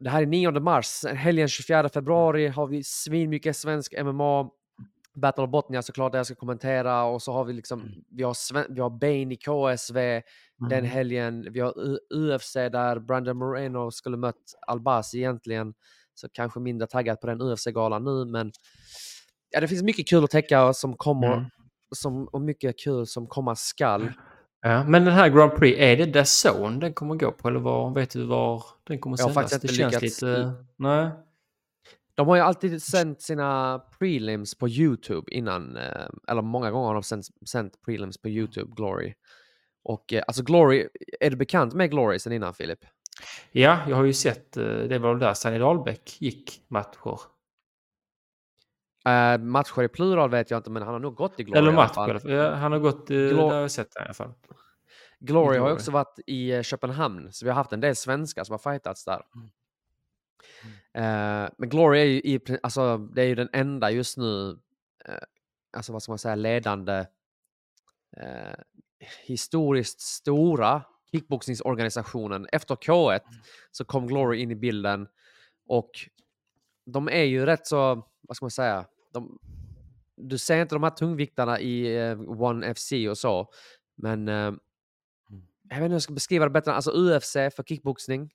[0.00, 1.04] Det här är 9 mars.
[1.14, 4.50] Helgen 24 februari har vi svinmycket svensk MMA.
[5.14, 7.04] Battle of Botnia såklart, där jag ska kommentera.
[7.04, 10.22] Och så har vi liksom, vi har, Sven- vi har Bane i KSV
[10.58, 10.84] den Mm.
[10.90, 11.46] helgen.
[11.52, 11.74] Vi har
[12.14, 15.74] UFC där Brandon Moreno skulle mött Albasi egentligen.
[16.14, 18.52] Så kanske mindre taggad på den UFC-galan nu, men
[19.50, 21.44] ja, det finns mycket kul att täcka som kommer Mm.
[21.90, 24.12] Som, och mycket kul som komma skall.
[24.62, 27.48] Ja, men den här Grand Prix, är det där Zone den kommer gå på?
[27.48, 29.52] Eller var, vet du var den kommer Jag har sändas?
[29.52, 30.52] faktiskt det inte känns lyckats lite...
[30.76, 31.10] Nej.
[32.14, 36.94] De har ju alltid sänt sina prelims på YouTube innan, eh, eller många gånger har
[36.94, 39.14] de sänt, sänt prelims på YouTube, Glory.
[39.84, 40.88] Och eh, alltså Glory,
[41.20, 42.78] är du bekant med Glory sen innan Filip?
[43.52, 47.20] Ja, jag har ju sett, eh, det var väl där Sanny Dahlbäck gick matcher.
[49.08, 51.72] Uh, matcher i plural vet jag inte, men han har nog gått i Glory Eller
[51.72, 52.30] i match i alla fall.
[52.30, 54.32] Ja, han har gått, Glor- där har jag sett det i alla fall.
[55.18, 58.44] Glory har ju också varit i eh, Köpenhamn, så vi har haft en del svenskar
[58.44, 59.22] som har fightats där.
[60.92, 64.58] Eh, men Glory är ju i, alltså, det är ju den enda just nu,
[65.72, 67.06] alltså vad ska man säga, ledande
[69.24, 70.82] historiskt stora
[71.12, 72.46] kickboxningsorganisationen.
[72.52, 73.20] Efter K1
[73.70, 75.08] så kom Glory in i bilden
[75.66, 75.90] och
[76.86, 79.38] de är ju rätt så, vad ska man säga, de,
[80.16, 83.52] du ser inte de här tungviktarna i eh, One FC och så,
[83.94, 84.52] men eh,
[85.70, 86.72] jag vet inte hur jag ska beskriva det bättre.
[86.72, 88.30] Alltså UFC för kickboxning.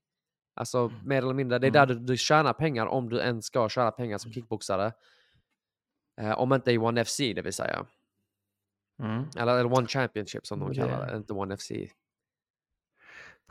[0.54, 1.60] Alltså mer eller mindre.
[1.60, 4.94] Det är där du, du tjänar pengar om du ens ska tjäna pengar som kickboxare.
[6.22, 7.86] Eh, om inte i One FC det vill säga.
[9.00, 9.26] Mm.
[9.38, 11.18] Eller, eller One Championship som de kallar det.
[11.18, 11.72] Inte One FC.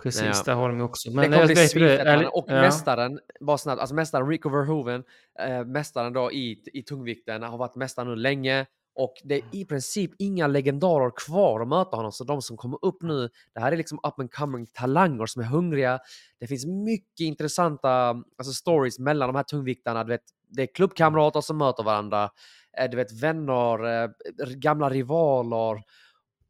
[0.02, 0.42] Precis, Ja.
[0.44, 1.10] där har de också.
[1.10, 1.68] det Men kommer bli det.
[1.68, 2.00] svinfett.
[2.00, 2.26] Eller- man.
[2.32, 2.54] Och ja.
[2.54, 5.04] mästaren, bara snabbt, alltså mästaren Rico Verhoeven,
[5.40, 8.66] eh, mästaren då i, i tungvikten, har varit mästare nu länge.
[8.96, 12.12] Och det är i princip inga legendarer kvar att möta honom.
[12.12, 15.42] Så de som kommer upp nu, det här är liksom up and coming talanger som
[15.42, 15.98] är hungriga.
[16.40, 20.04] Det finns mycket intressanta alltså stories mellan de här tungviktarna.
[20.04, 22.30] Du vet, det är klubbkamrater som möter varandra.
[22.78, 24.10] Eh, Du vet vänner, eh,
[24.56, 25.82] gamla rivaler.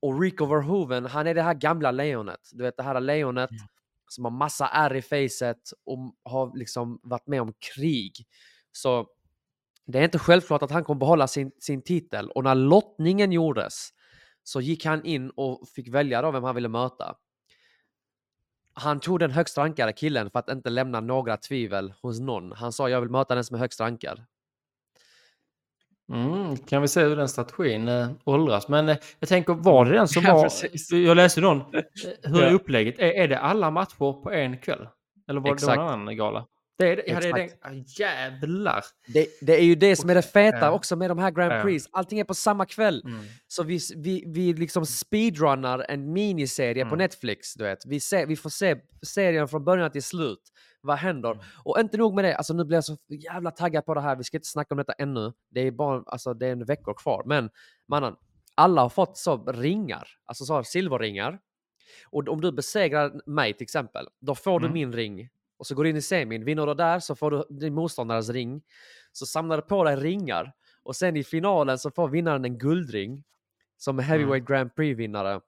[0.05, 2.41] Och Rico Verhoeven, han är det här gamla lejonet.
[2.53, 3.51] Du vet det här lejonet
[4.09, 8.13] som har massa ärr i facet och har liksom varit med om krig.
[8.73, 9.07] Så
[9.87, 12.31] det är inte självklart att han kommer behålla sin, sin titel.
[12.31, 13.89] Och när lottningen gjordes
[14.43, 17.17] så gick han in och fick välja då vem han ville möta.
[18.75, 22.53] Han tog den högst rankade killen för att inte lämna några tvivel hos någon.
[22.53, 24.25] Han sa jag vill möta den som är högst rankad.
[26.13, 28.69] Mm, kan vi se hur den strategin eh, åldras.
[28.69, 30.43] Men eh, jag tänker, var det den som Ja, var...
[30.43, 30.93] precis.
[30.93, 31.57] Jag läste någon.
[31.61, 31.65] eh,
[32.23, 32.53] Hur är Ja.
[32.55, 32.99] upplägget?
[32.99, 34.89] Är, är det alla matcher på en kväll?
[35.29, 35.77] Eller var det Exakt.
[35.77, 36.47] någon annan gala?
[36.79, 37.03] Det är det.
[37.07, 37.49] Ja, det är den.
[37.63, 38.85] Ah, jävlar!
[39.15, 40.71] Det, det är ju det som är det feta Ja.
[40.71, 41.63] också med de här Grand Ja.
[41.63, 41.85] Prix.
[41.93, 43.03] Allting är på samma kväll.
[43.05, 43.25] Mm.
[43.49, 46.99] Så vi, vi, vi liksom speedrunnar en miniserie på Mm.
[46.99, 47.55] Netflix.
[47.55, 47.87] Du vet.
[47.87, 48.77] Vi, ser, vi får se
[49.07, 50.41] serien från början till slut.
[50.85, 51.31] Vad händer?
[51.33, 51.45] Mm.
[51.65, 54.17] Och inte nog med det, alltså nu blir jag så jävla taggad på det här.
[54.17, 55.33] Vi ska inte snacka om detta ännu.
[55.49, 57.23] Det är bara alltså, det är en veckor kvar.
[57.27, 57.51] Men
[57.87, 58.17] mannen,
[58.55, 61.39] alla har fått så ringar, alltså så silverringar.
[62.11, 64.75] Och om du besegrar mig till exempel, då får du Mm.
[64.75, 65.29] min ring.
[65.57, 66.45] Och så går du in i semin.
[66.45, 68.63] Vinner du där så får du din motståndares ring.
[69.13, 70.53] Så samlar du på dig ringar.
[70.83, 73.25] Och sen i finalen så får vinnaren en guldring.
[73.77, 75.41] Som är Heavyweight Grand Prix-vinnare.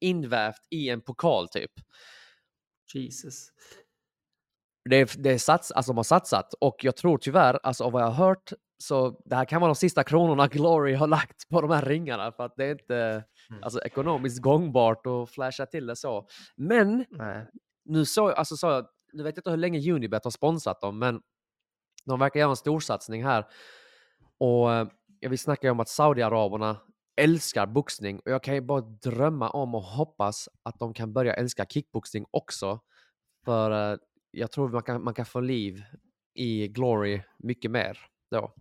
[0.00, 1.70] Invävt i en pokal typ.
[2.94, 3.48] Jesus.
[4.88, 7.92] Det är, det är sats, alltså de har satsat och jag tror tyvärr, alltså av
[7.92, 11.48] vad jag har hört, så det här kan vara de sista kronorna Glory har lagt
[11.48, 13.24] på de här ringarna för att det är inte
[13.62, 16.28] alltså, ekonomiskt gångbart att flasha till det så.
[16.56, 17.46] Men Nej.
[17.84, 21.20] nu så, alltså så, nu vet jag inte hur länge Unibet har sponsrat dem, men
[22.04, 23.46] de verkar göra en storsatsning här.
[24.38, 24.88] Och eh,
[25.20, 26.76] vi snackar ju om att Saudiaraberna
[27.16, 31.34] älskar boxning och jag kan ju bara drömma om och hoppas att de kan börja
[31.34, 32.80] älska kickboxning också.
[33.44, 33.98] För eh,
[34.30, 35.82] jag tror man kan, man kan få liv
[36.34, 37.98] i Glory mycket mer
[38.30, 38.54] då.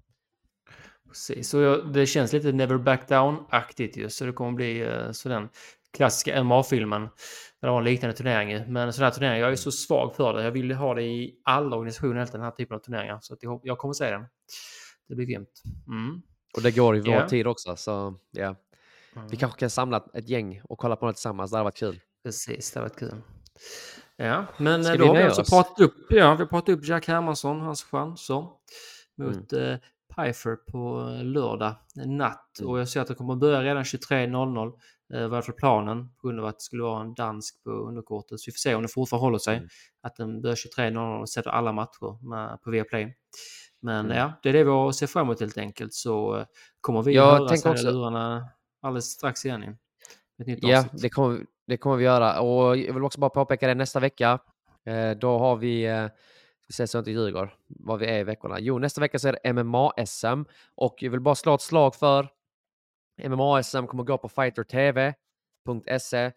[1.07, 4.09] Precis, så jag, det känns lite Never Back Down-aktigt ju.
[4.09, 5.49] Så det kommer bli uh, så den
[5.97, 7.09] klassiska MMA-filmen.
[7.61, 8.73] Det var en liknande turnering.
[8.73, 10.43] Men sådana här turneringar, jag är så svag för det.
[10.43, 13.19] Jag vill ha det i alla organisationer, den här typen av turneringar.
[13.21, 14.25] Så att jag, kommer se den.
[15.07, 15.63] Det blir grymt.
[15.87, 16.21] Mm.
[16.55, 17.27] Och det går i vår Ja.
[17.27, 18.55] tid också, så ja.
[19.15, 19.27] Mm.
[19.27, 21.99] Vi kanske kan samla ett gäng och kolla på det tillsammans, det hade varit kul.
[22.23, 23.21] Precis, det har varit kul.
[24.17, 25.49] Ja, men Ska eh, vi då har vi alltså oss?
[25.49, 28.45] pratat upp, ja, vi pratat upp Jack Hermansson, hans chanser
[29.17, 29.71] mot Mm.
[29.71, 29.77] eh,
[30.15, 32.59] Pfeiffer på eh, lördag natt.
[32.59, 32.71] Mm.
[32.71, 34.73] Och jag ser att det kommer att börja redan 23.00
[35.13, 38.39] eh, var för planen på grund av att det skulle vara en dansk på underkortet.
[38.39, 39.57] Så vi får se om det fortfarande håller sig.
[39.57, 39.69] Mm.
[40.03, 43.15] Att den börjar 23.00 och sätter alla matcher med, på Viaplay.
[43.81, 44.17] Men Mm.
[44.17, 45.93] ja, det är det vi har att se fram emot helt enkelt.
[45.93, 46.45] Så eh,
[46.81, 48.49] kommer vi Jag att höra lurarna
[48.81, 49.77] alldeles strax igen.
[50.45, 51.01] Ja, avsnitt.
[51.01, 52.41] det kommer, det kommer vi göra.
[52.41, 54.39] Och jag vill också bara påpeka det nästa vecka.
[54.85, 56.07] Eh, då har vi, eh,
[56.67, 58.59] vi se så jag inte ljuger, vad vi är i veckorna.
[58.59, 60.45] Jo, nästa vecka så är det MMA-SM.
[60.75, 62.29] Och jag vill bara slå ett slag för
[63.23, 66.31] MMA-SM kommer gå på fightertv.se.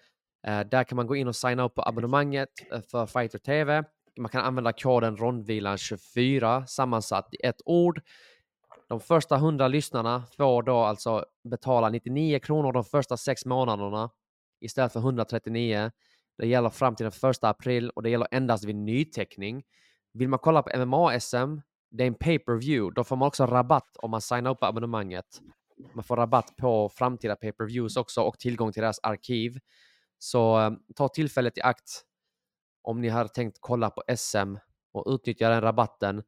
[0.46, 2.48] Eh, där kan man gå in och signa upp på abonnemanget
[2.90, 3.84] för Fighter TV.
[4.18, 8.00] Man kan använda koden rondvilan24 sammansatt i ett ord.
[8.88, 14.10] De första 100 lyssnarna får då alltså betala 99 kronor de första sex månaderna
[14.60, 15.90] istället för 139.
[16.38, 19.62] Det gäller fram till den första april och det gäller endast vid nyteckning.
[20.12, 24.10] Vill man kolla på MMA-SM, det är en pay-per-view, då får man också rabatt om
[24.10, 25.40] man signar upp abonnemanget.
[25.94, 29.58] Man får rabatt på framtida pay-per-views också och tillgång till deras arkiv.
[30.18, 32.04] Så ehm, ta tillfället i akt
[32.82, 34.56] om ni har tänkt kolla på SM
[34.92, 36.22] och utnyttja den rabatten.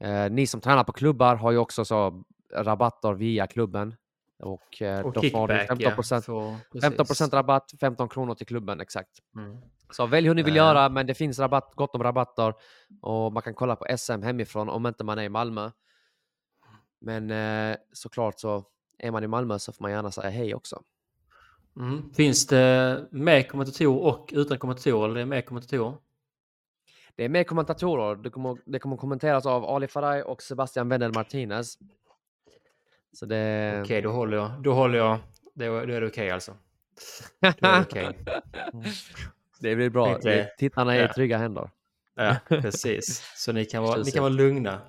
[0.00, 3.96] Eh, ni som tränar på klubbar har ju också så rabatter via klubben.
[4.44, 5.90] Och, eh, Och då får ni kickback, 15 ja.
[5.90, 7.32] procent Får- 15 precis.
[7.32, 9.10] rabatt, 15 kronor till klubben, exakt.
[9.36, 9.56] Mm.
[9.90, 12.54] Så välj hur ni vill göra, men det finns rabatt, gott om rabatter
[13.02, 15.70] och man kan kolla på SM hemifrån om inte man är i Malmö.
[17.00, 18.64] Men eh, såklart så
[18.98, 20.82] är man i Malmö så får man gärna säga hej också.
[21.76, 22.12] Mm.
[22.14, 25.04] Finns det med kommentatorer och utan kommentatorer?
[25.04, 25.96] Eller är det med kommentatorer?
[27.16, 28.16] Det är mer kommentatorer.
[28.16, 31.78] Det kommer, det kommer kommenteras av Ali Faraj och Sebastian Wendel Martinez.
[33.14, 33.80] Så det...
[33.84, 34.62] Okej, då håller jag.
[34.62, 35.18] Då håller jag.
[35.54, 36.56] Då, då är det okej alltså.
[37.40, 38.18] Då är det okej.
[39.60, 40.18] det blir bra.
[40.18, 41.12] Det- Tittarna är i ja.
[41.14, 41.70] trygga händer.
[42.14, 43.32] Ja, precis.
[43.36, 44.80] Så ni kan vara, ni kan vara lugna.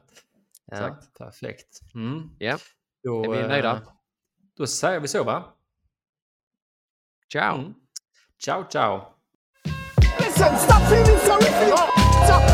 [0.65, 1.17] Ja, Exakt.
[1.17, 1.81] perfekt.
[1.95, 2.29] Mm.
[2.39, 2.57] Ja,
[3.03, 3.81] Då, Är vi eh, nöjda?
[4.57, 5.43] Då säger vi så va?
[7.31, 7.57] ciao!
[7.57, 7.73] Mm.
[8.45, 9.01] Ciao, ciao.
[10.19, 11.95] Listen, stop feeling sorry for your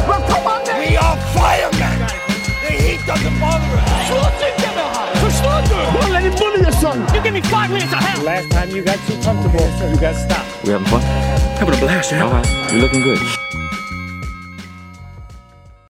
[0.08, 0.80] Well, come on then.
[0.82, 2.08] We are firemen!
[2.68, 4.61] The heat doesn't bother us.
[5.52, 5.94] Slå inte med han!
[5.94, 6.14] Förstår du?
[6.14, 6.98] Bollen i bullen son!
[7.16, 8.26] You give me five minutes of hell!
[8.26, 10.64] Last time you got too comfortable, so you got stopped.
[10.64, 11.02] We having fun?
[11.60, 12.26] Having a blast, yeah.
[12.26, 12.48] All right.
[12.72, 13.61] You're looking good.